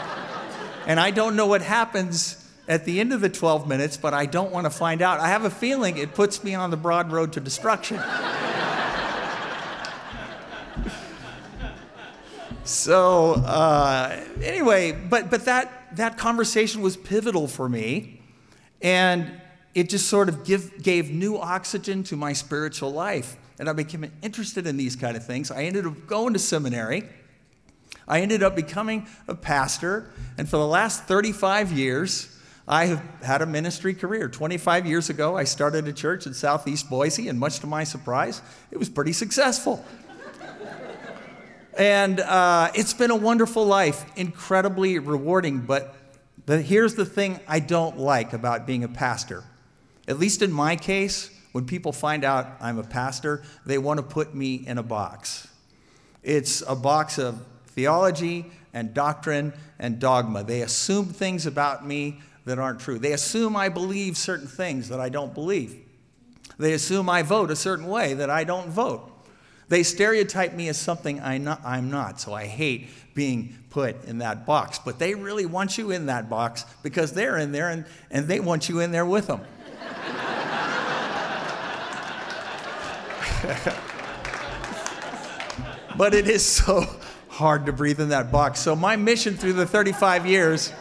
and 0.86 0.98
I 0.98 1.12
don't 1.12 1.36
know 1.36 1.46
what 1.46 1.62
happens 1.62 2.49
at 2.70 2.84
the 2.84 3.00
end 3.00 3.12
of 3.12 3.20
the 3.20 3.28
12 3.28 3.66
minutes, 3.66 3.96
but 3.96 4.14
I 4.14 4.26
don't 4.26 4.52
want 4.52 4.64
to 4.64 4.70
find 4.70 5.02
out. 5.02 5.18
I 5.18 5.26
have 5.26 5.44
a 5.44 5.50
feeling 5.50 5.98
it 5.98 6.14
puts 6.14 6.44
me 6.44 6.54
on 6.54 6.70
the 6.70 6.76
broad 6.76 7.10
road 7.10 7.32
to 7.32 7.40
destruction. 7.40 7.98
so, 12.64 13.32
uh, 13.44 14.24
anyway, 14.40 14.92
but, 14.92 15.30
but 15.30 15.46
that, 15.46 15.96
that 15.96 16.16
conversation 16.16 16.80
was 16.80 16.96
pivotal 16.96 17.48
for 17.48 17.68
me. 17.68 18.22
And 18.80 19.28
it 19.74 19.88
just 19.88 20.06
sort 20.06 20.28
of 20.28 20.44
give, 20.44 20.80
gave 20.80 21.10
new 21.10 21.38
oxygen 21.38 22.04
to 22.04 22.14
my 22.14 22.32
spiritual 22.32 22.92
life. 22.92 23.36
And 23.58 23.68
I 23.68 23.72
became 23.72 24.12
interested 24.22 24.68
in 24.68 24.76
these 24.76 24.94
kind 24.94 25.16
of 25.16 25.26
things. 25.26 25.50
I 25.50 25.64
ended 25.64 25.86
up 25.86 26.06
going 26.06 26.34
to 26.34 26.38
seminary. 26.38 27.02
I 28.06 28.20
ended 28.20 28.44
up 28.44 28.54
becoming 28.54 29.08
a 29.26 29.34
pastor. 29.34 30.12
And 30.38 30.48
for 30.48 30.56
the 30.56 30.68
last 30.68 31.06
35 31.06 31.72
years, 31.72 32.36
I 32.70 32.86
have 32.86 33.02
had 33.22 33.42
a 33.42 33.46
ministry 33.46 33.94
career. 33.94 34.28
25 34.28 34.86
years 34.86 35.10
ago, 35.10 35.36
I 35.36 35.44
started 35.44 35.88
a 35.88 35.92
church 35.92 36.26
in 36.26 36.34
Southeast 36.34 36.88
Boise, 36.88 37.28
and 37.28 37.38
much 37.38 37.58
to 37.58 37.66
my 37.66 37.84
surprise, 37.84 38.40
it 38.70 38.78
was 38.78 38.88
pretty 38.88 39.12
successful. 39.12 39.84
and 41.76 42.20
uh, 42.20 42.70
it's 42.74 42.94
been 42.94 43.10
a 43.10 43.16
wonderful 43.16 43.66
life, 43.66 44.04
incredibly 44.16 45.00
rewarding. 45.00 45.58
But 45.58 45.96
the, 46.46 46.62
here's 46.62 46.94
the 46.94 47.04
thing 47.04 47.40
I 47.48 47.58
don't 47.58 47.98
like 47.98 48.32
about 48.32 48.66
being 48.66 48.84
a 48.84 48.88
pastor 48.88 49.44
at 50.10 50.18
least 50.18 50.42
in 50.42 50.50
my 50.50 50.74
case, 50.74 51.30
when 51.52 51.66
people 51.66 51.92
find 51.92 52.24
out 52.24 52.56
I'm 52.60 52.78
a 52.78 52.82
pastor, 52.82 53.44
they 53.64 53.78
want 53.78 53.98
to 53.98 54.02
put 54.02 54.34
me 54.34 54.56
in 54.56 54.76
a 54.76 54.82
box. 54.82 55.46
It's 56.24 56.64
a 56.66 56.74
box 56.74 57.16
of 57.16 57.46
theology 57.68 58.46
and 58.74 58.92
doctrine 58.92 59.52
and 59.78 60.00
dogma. 60.00 60.42
They 60.42 60.62
assume 60.62 61.06
things 61.06 61.46
about 61.46 61.86
me 61.86 62.20
that 62.50 62.58
aren't 62.58 62.80
true. 62.80 62.98
They 62.98 63.12
assume 63.12 63.56
I 63.56 63.68
believe 63.68 64.16
certain 64.16 64.48
things 64.48 64.88
that 64.88 64.98
I 64.98 65.08
don't 65.08 65.32
believe. 65.32 65.76
They 66.58 66.72
assume 66.72 67.08
I 67.08 67.22
vote 67.22 67.52
a 67.52 67.56
certain 67.56 67.86
way 67.86 68.14
that 68.14 68.28
I 68.28 68.42
don't 68.42 68.68
vote. 68.68 69.08
They 69.68 69.84
stereotype 69.84 70.52
me 70.52 70.68
as 70.68 70.76
something 70.76 71.22
I'm 71.22 71.90
not, 71.90 72.20
so 72.20 72.34
I 72.34 72.46
hate 72.46 72.88
being 73.14 73.56
put 73.70 74.04
in 74.04 74.18
that 74.18 74.46
box. 74.46 74.80
But 74.80 74.98
they 74.98 75.14
really 75.14 75.46
want 75.46 75.78
you 75.78 75.92
in 75.92 76.06
that 76.06 76.28
box 76.28 76.64
because 76.82 77.12
they're 77.12 77.38
in 77.38 77.52
there 77.52 77.68
and, 77.68 77.84
and 78.10 78.26
they 78.26 78.40
want 78.40 78.68
you 78.68 78.80
in 78.80 78.90
there 78.90 79.06
with 79.06 79.28
them. 79.28 79.40
but 85.96 86.14
it 86.14 86.28
is 86.28 86.44
so 86.44 86.84
hard 87.28 87.66
to 87.66 87.72
breathe 87.72 88.00
in 88.00 88.08
that 88.08 88.32
box. 88.32 88.58
So, 88.58 88.74
my 88.74 88.96
mission 88.96 89.36
through 89.36 89.52
the 89.52 89.66
35 89.66 90.26
years 90.26 90.72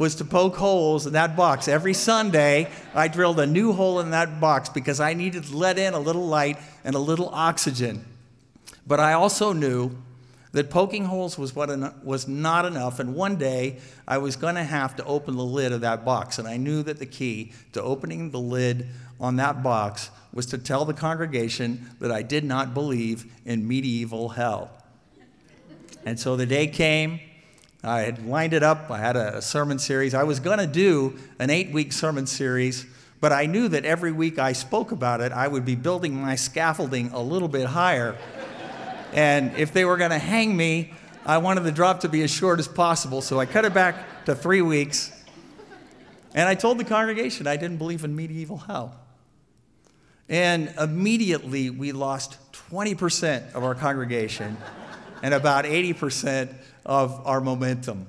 was 0.00 0.14
to 0.14 0.24
poke 0.24 0.56
holes 0.56 1.06
in 1.06 1.12
that 1.12 1.36
box. 1.36 1.68
Every 1.68 1.92
Sunday, 1.92 2.70
I 2.94 3.06
drilled 3.06 3.38
a 3.38 3.46
new 3.46 3.74
hole 3.74 4.00
in 4.00 4.12
that 4.12 4.40
box 4.40 4.70
because 4.70 4.98
I 4.98 5.12
needed 5.12 5.44
to 5.44 5.54
let 5.54 5.78
in 5.78 5.92
a 5.92 5.98
little 5.98 6.26
light 6.26 6.56
and 6.84 6.94
a 6.94 6.98
little 6.98 7.28
oxygen. 7.34 8.02
But 8.86 8.98
I 8.98 9.12
also 9.12 9.52
knew 9.52 9.90
that 10.52 10.70
poking 10.70 11.04
holes 11.04 11.36
was, 11.36 11.54
what 11.54 11.68
en- 11.68 11.92
was 12.02 12.26
not 12.26 12.64
enough, 12.64 12.98
and 12.98 13.14
one 13.14 13.36
day 13.36 13.76
I 14.08 14.16
was 14.16 14.36
going 14.36 14.54
to 14.54 14.64
have 14.64 14.96
to 14.96 15.04
open 15.04 15.36
the 15.36 15.44
lid 15.44 15.70
of 15.70 15.82
that 15.82 16.02
box. 16.02 16.38
And 16.38 16.48
I 16.48 16.56
knew 16.56 16.82
that 16.84 16.98
the 16.98 17.04
key 17.04 17.52
to 17.74 17.82
opening 17.82 18.30
the 18.30 18.40
lid 18.40 18.88
on 19.20 19.36
that 19.36 19.62
box 19.62 20.08
was 20.32 20.46
to 20.46 20.56
tell 20.56 20.86
the 20.86 20.94
congregation 20.94 21.90
that 21.98 22.10
I 22.10 22.22
did 22.22 22.44
not 22.44 22.72
believe 22.72 23.30
in 23.44 23.68
medieval 23.68 24.30
hell. 24.30 24.70
And 26.06 26.18
so 26.18 26.36
the 26.36 26.46
day 26.46 26.68
came, 26.68 27.20
I 27.82 28.00
had 28.00 28.26
lined 28.26 28.52
it 28.52 28.62
up, 28.62 28.90
I 28.90 28.98
had 28.98 29.16
a 29.16 29.40
sermon 29.40 29.78
series. 29.78 30.12
I 30.12 30.24
was 30.24 30.38
going 30.38 30.58
to 30.58 30.66
do 30.66 31.18
an 31.38 31.48
eight 31.48 31.72
week 31.72 31.92
sermon 31.94 32.26
series, 32.26 32.84
but 33.20 33.32
I 33.32 33.46
knew 33.46 33.68
that 33.68 33.86
every 33.86 34.12
week 34.12 34.38
I 34.38 34.52
spoke 34.52 34.92
about 34.92 35.22
it, 35.22 35.32
I 35.32 35.48
would 35.48 35.64
be 35.64 35.76
building 35.76 36.14
my 36.14 36.36
scaffolding 36.36 37.10
a 37.12 37.20
little 37.20 37.48
bit 37.48 37.66
higher. 37.66 38.18
and 39.14 39.56
if 39.56 39.72
they 39.72 39.86
were 39.86 39.96
going 39.96 40.10
to 40.10 40.18
hang 40.18 40.54
me, 40.54 40.92
I 41.24 41.38
wanted 41.38 41.64
the 41.64 41.72
drop 41.72 42.00
to 42.00 42.08
be 42.08 42.22
as 42.22 42.30
short 42.30 42.58
as 42.58 42.68
possible, 42.68 43.22
so 43.22 43.40
I 43.40 43.46
cut 43.46 43.64
it 43.64 43.72
back 43.72 44.24
to 44.26 44.34
three 44.34 44.62
weeks. 44.62 45.10
And 46.34 46.48
I 46.48 46.54
told 46.54 46.78
the 46.78 46.84
congregation 46.84 47.46
I 47.46 47.56
didn't 47.56 47.78
believe 47.78 48.04
in 48.04 48.14
medieval 48.14 48.58
hell. 48.58 48.94
And 50.28 50.72
immediately 50.78 51.70
we 51.70 51.92
lost 51.92 52.36
20% 52.70 53.54
of 53.54 53.64
our 53.64 53.74
congregation 53.74 54.56
and 55.22 55.34
about 55.34 55.64
80% 55.64 56.54
of 56.84 57.26
our 57.26 57.40
momentum. 57.40 58.06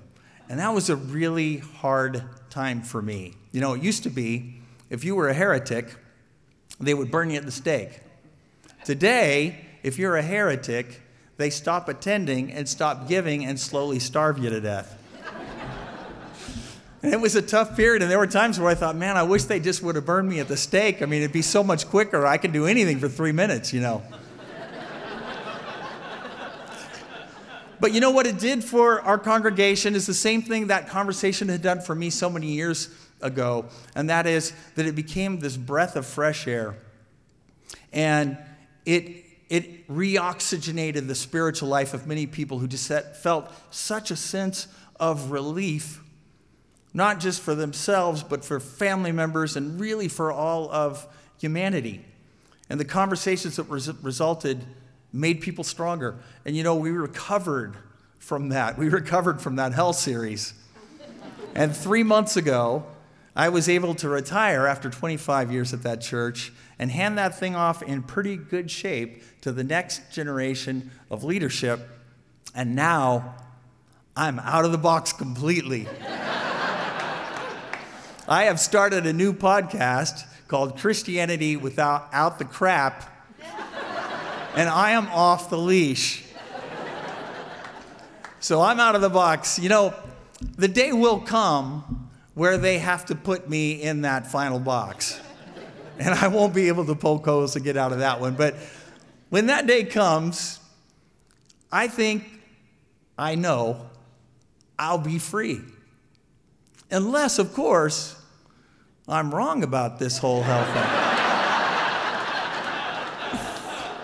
And 0.49 0.59
that 0.59 0.73
was 0.73 0.89
a 0.89 0.95
really 0.95 1.57
hard 1.57 2.23
time 2.49 2.81
for 2.81 3.01
me. 3.01 3.35
You 3.51 3.61
know, 3.61 3.73
it 3.73 3.81
used 3.81 4.03
to 4.03 4.09
be 4.09 4.61
if 4.89 5.05
you 5.05 5.15
were 5.15 5.29
a 5.29 5.33
heretic, 5.33 5.95
they 6.79 6.93
would 6.93 7.11
burn 7.11 7.29
you 7.29 7.37
at 7.37 7.45
the 7.45 7.51
stake. 7.51 8.01
Today, 8.83 9.65
if 9.83 9.97
you're 9.97 10.17
a 10.17 10.21
heretic, 10.21 11.01
they 11.37 11.49
stop 11.49 11.87
attending 11.87 12.51
and 12.51 12.67
stop 12.67 13.07
giving 13.07 13.45
and 13.45 13.59
slowly 13.59 13.99
starve 13.99 14.37
you 14.37 14.49
to 14.49 14.61
death. 14.61 14.97
And 17.03 17.11
it 17.11 17.19
was 17.19 17.35
a 17.35 17.41
tough 17.41 17.75
period, 17.75 18.03
and 18.03 18.11
there 18.11 18.19
were 18.19 18.27
times 18.27 18.59
where 18.59 18.69
I 18.69 18.75
thought, 18.75 18.95
man, 18.95 19.17
I 19.17 19.23
wish 19.23 19.45
they 19.45 19.59
just 19.59 19.81
would 19.81 19.95
have 19.95 20.05
burned 20.05 20.29
me 20.29 20.39
at 20.39 20.47
the 20.47 20.55
stake. 20.55 21.01
I 21.01 21.07
mean, 21.07 21.23
it'd 21.23 21.33
be 21.33 21.41
so 21.41 21.63
much 21.63 21.87
quicker. 21.87 22.27
I 22.27 22.37
could 22.37 22.53
do 22.53 22.67
anything 22.67 22.99
for 22.99 23.09
three 23.09 23.31
minutes, 23.31 23.73
you 23.73 23.81
know. 23.81 24.03
But 27.81 27.93
you 27.93 27.99
know 27.99 28.11
what 28.11 28.27
it 28.27 28.39
did 28.39 28.63
for 28.63 29.01
our 29.01 29.17
congregation 29.17 29.95
is 29.95 30.05
the 30.05 30.13
same 30.13 30.41
thing 30.41 30.67
that 30.67 30.87
conversation 30.87 31.49
had 31.49 31.61
done 31.61 31.81
for 31.81 31.93
me 31.93 32.09
so 32.09 32.29
many 32.29 32.47
years 32.47 32.89
ago, 33.21 33.65
and 33.95 34.09
that 34.09 34.25
is 34.25 34.53
that 34.75 34.85
it 34.85 34.95
became 34.95 35.39
this 35.39 35.57
breath 35.57 35.95
of 35.95 36.05
fresh 36.05 36.47
air. 36.47 36.77
And 37.91 38.37
it, 38.85 39.25
it 39.49 39.87
reoxygenated 39.89 41.07
the 41.07 41.15
spiritual 41.15 41.67
life 41.67 41.93
of 41.93 42.07
many 42.07 42.25
people 42.25 42.59
who 42.59 42.67
just 42.67 42.89
felt 43.17 43.51
such 43.71 44.11
a 44.11 44.15
sense 44.15 44.67
of 44.99 45.31
relief 45.31 46.01
not 46.93 47.19
just 47.19 47.41
for 47.41 47.55
themselves, 47.55 48.23
but 48.23 48.43
for 48.43 48.59
family 48.59 49.11
members 49.11 49.55
and 49.55 49.79
really 49.79 50.07
for 50.07 50.31
all 50.31 50.69
of 50.71 51.07
humanity. 51.39 52.03
And 52.69 52.79
the 52.79 52.85
conversations 52.85 53.55
that 53.55 53.63
res- 53.63 53.93
resulted 54.01 54.65
made 55.13 55.41
people 55.41 55.63
stronger. 55.63 56.15
And 56.45 56.55
you 56.55 56.63
know, 56.63 56.75
we 56.75 56.91
recovered 56.91 57.75
from 58.19 58.49
that. 58.49 58.77
We 58.77 58.89
recovered 58.89 59.41
from 59.41 59.55
that 59.57 59.73
hell 59.73 59.93
series. 59.93 60.53
and 61.55 61.75
three 61.75 62.03
months 62.03 62.37
ago, 62.37 62.85
I 63.35 63.49
was 63.49 63.69
able 63.69 63.95
to 63.95 64.09
retire 64.09 64.67
after 64.67 64.89
25 64.89 65.51
years 65.51 65.73
at 65.73 65.83
that 65.83 66.01
church 66.01 66.51
and 66.77 66.91
hand 66.91 67.17
that 67.17 67.37
thing 67.39 67.55
off 67.55 67.81
in 67.81 68.03
pretty 68.03 68.35
good 68.35 68.69
shape 68.69 69.23
to 69.41 69.51
the 69.51 69.63
next 69.63 70.11
generation 70.11 70.91
of 71.09 71.23
leadership. 71.23 71.79
And 72.53 72.75
now 72.75 73.35
I'm 74.15 74.39
out 74.39 74.65
of 74.65 74.71
the 74.71 74.77
box 74.77 75.13
completely. 75.13 75.87
I 78.27 78.43
have 78.43 78.59
started 78.59 79.05
a 79.05 79.13
new 79.13 79.33
podcast 79.33 80.25
called 80.47 80.77
Christianity 80.77 81.55
Without 81.55 82.09
Out 82.11 82.37
the 82.37 82.45
Crap, 82.45 83.20
and 84.55 84.69
I 84.69 84.91
am 84.91 85.07
off 85.07 85.49
the 85.49 85.57
leash. 85.57 86.25
So 88.39 88.61
I'm 88.61 88.79
out 88.79 88.95
of 88.95 89.01
the 89.01 89.09
box. 89.09 89.59
You 89.59 89.69
know, 89.69 89.93
the 90.57 90.67
day 90.67 90.91
will 90.91 91.19
come 91.19 92.09
where 92.33 92.57
they 92.57 92.79
have 92.79 93.05
to 93.05 93.15
put 93.15 93.47
me 93.47 93.73
in 93.81 94.01
that 94.01 94.25
final 94.31 94.59
box. 94.59 95.19
And 95.99 96.09
I 96.15 96.27
won't 96.27 96.53
be 96.53 96.67
able 96.67 96.85
to 96.85 96.95
poke 96.95 97.25
holes 97.25 97.53
to 97.53 97.59
get 97.59 97.77
out 97.77 97.91
of 97.91 97.99
that 97.99 98.19
one. 98.19 98.33
But 98.33 98.55
when 99.29 99.45
that 99.47 99.67
day 99.67 99.83
comes, 99.83 100.59
I 101.71 101.87
think, 101.87 102.25
I 103.17 103.35
know, 103.35 103.89
I'll 104.79 104.97
be 104.97 105.19
free. 105.19 105.59
Unless, 106.89 107.37
of 107.37 107.53
course, 107.53 108.15
I'm 109.07 109.33
wrong 109.33 109.63
about 109.63 109.99
this 109.99 110.17
whole 110.17 110.41
hell 110.41 110.65
thing. 110.65 111.20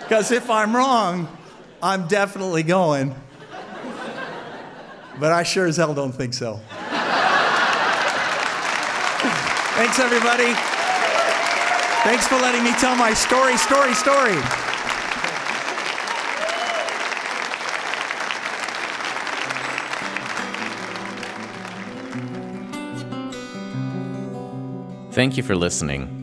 Because 0.08 0.32
if 0.32 0.50
I'm 0.50 0.74
wrong, 0.74 1.28
I'm 1.84 2.08
definitely 2.08 2.64
going. 2.64 3.14
But 5.20 5.34
I 5.34 5.44
sure 5.44 5.66
as 5.66 5.76
hell 5.76 5.94
don't 5.94 6.14
think 6.14 6.34
so. 6.34 6.62
Thanks, 9.76 10.00
everybody. 10.00 10.54
Thanks 12.06 12.26
for 12.26 12.36
letting 12.36 12.64
me 12.64 12.72
tell 12.80 12.96
my 12.96 13.14
story, 13.14 13.58
story, 13.58 13.94
story. 13.94 14.38
Thank 25.12 25.36
you 25.36 25.44
for 25.44 25.56
listening. 25.58 26.17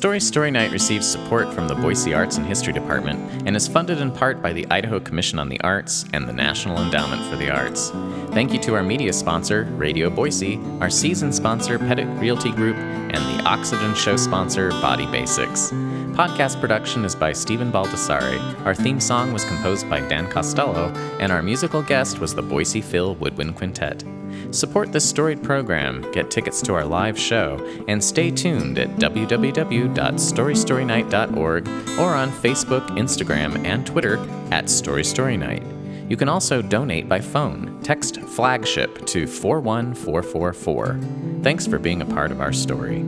Story 0.00 0.18
Story 0.18 0.50
Night 0.50 0.72
receives 0.72 1.06
support 1.06 1.52
from 1.52 1.68
the 1.68 1.74
Boise 1.74 2.14
Arts 2.14 2.38
and 2.38 2.46
History 2.46 2.72
Department 2.72 3.20
and 3.46 3.54
is 3.54 3.68
funded 3.68 4.00
in 4.00 4.10
part 4.10 4.40
by 4.40 4.50
the 4.50 4.66
Idaho 4.70 4.98
Commission 4.98 5.38
on 5.38 5.50
the 5.50 5.60
Arts 5.60 6.06
and 6.14 6.26
the 6.26 6.32
National 6.32 6.80
Endowment 6.80 7.22
for 7.28 7.36
the 7.36 7.50
Arts. 7.50 7.90
Thank 8.32 8.54
you 8.54 8.58
to 8.60 8.74
our 8.76 8.82
media 8.82 9.12
sponsor, 9.12 9.64
Radio 9.76 10.08
Boise, 10.08 10.58
our 10.80 10.88
season 10.88 11.34
sponsor, 11.34 11.78
Pettit 11.78 12.08
Realty 12.18 12.50
Group, 12.50 12.76
and 12.76 13.12
the 13.14 13.44
Oxygen 13.44 13.94
Show 13.94 14.16
sponsor, 14.16 14.70
Body 14.70 15.04
Basics. 15.04 15.70
Podcast 16.16 16.62
production 16.62 17.04
is 17.04 17.14
by 17.14 17.34
Stephen 17.34 17.70
Baldassare. 17.70 18.64
Our 18.64 18.74
theme 18.74 19.00
song 19.00 19.34
was 19.34 19.44
composed 19.44 19.90
by 19.90 20.00
Dan 20.08 20.30
Costello, 20.30 20.88
and 21.20 21.30
our 21.30 21.42
musical 21.42 21.82
guest 21.82 22.20
was 22.20 22.34
the 22.34 22.40
Boise 22.40 22.80
Phil 22.80 23.16
Woodwind 23.16 23.54
Quintet. 23.56 24.02
Support 24.52 24.92
this 24.92 25.08
storied 25.08 25.42
program, 25.42 26.02
get 26.12 26.30
tickets 26.30 26.60
to 26.62 26.74
our 26.74 26.84
live 26.84 27.18
show, 27.18 27.58
and 27.86 28.02
stay 28.02 28.30
tuned 28.30 28.78
at 28.78 28.88
www.storystorynight.org 28.96 31.68
or 31.98 32.14
on 32.14 32.30
Facebook, 32.30 32.86
Instagram, 32.90 33.64
and 33.64 33.86
Twitter 33.86 34.18
at 34.50 34.68
Story 34.68 35.04
Story 35.04 35.36
Night. 35.36 35.62
You 36.08 36.16
can 36.16 36.28
also 36.28 36.60
donate 36.60 37.08
by 37.08 37.20
phone. 37.20 37.80
Text 37.82 38.20
flagship 38.22 39.06
to 39.06 39.28
41444. 39.28 40.98
Thanks 41.42 41.68
for 41.68 41.78
being 41.78 42.02
a 42.02 42.06
part 42.06 42.32
of 42.32 42.40
our 42.40 42.52
story. 42.52 43.04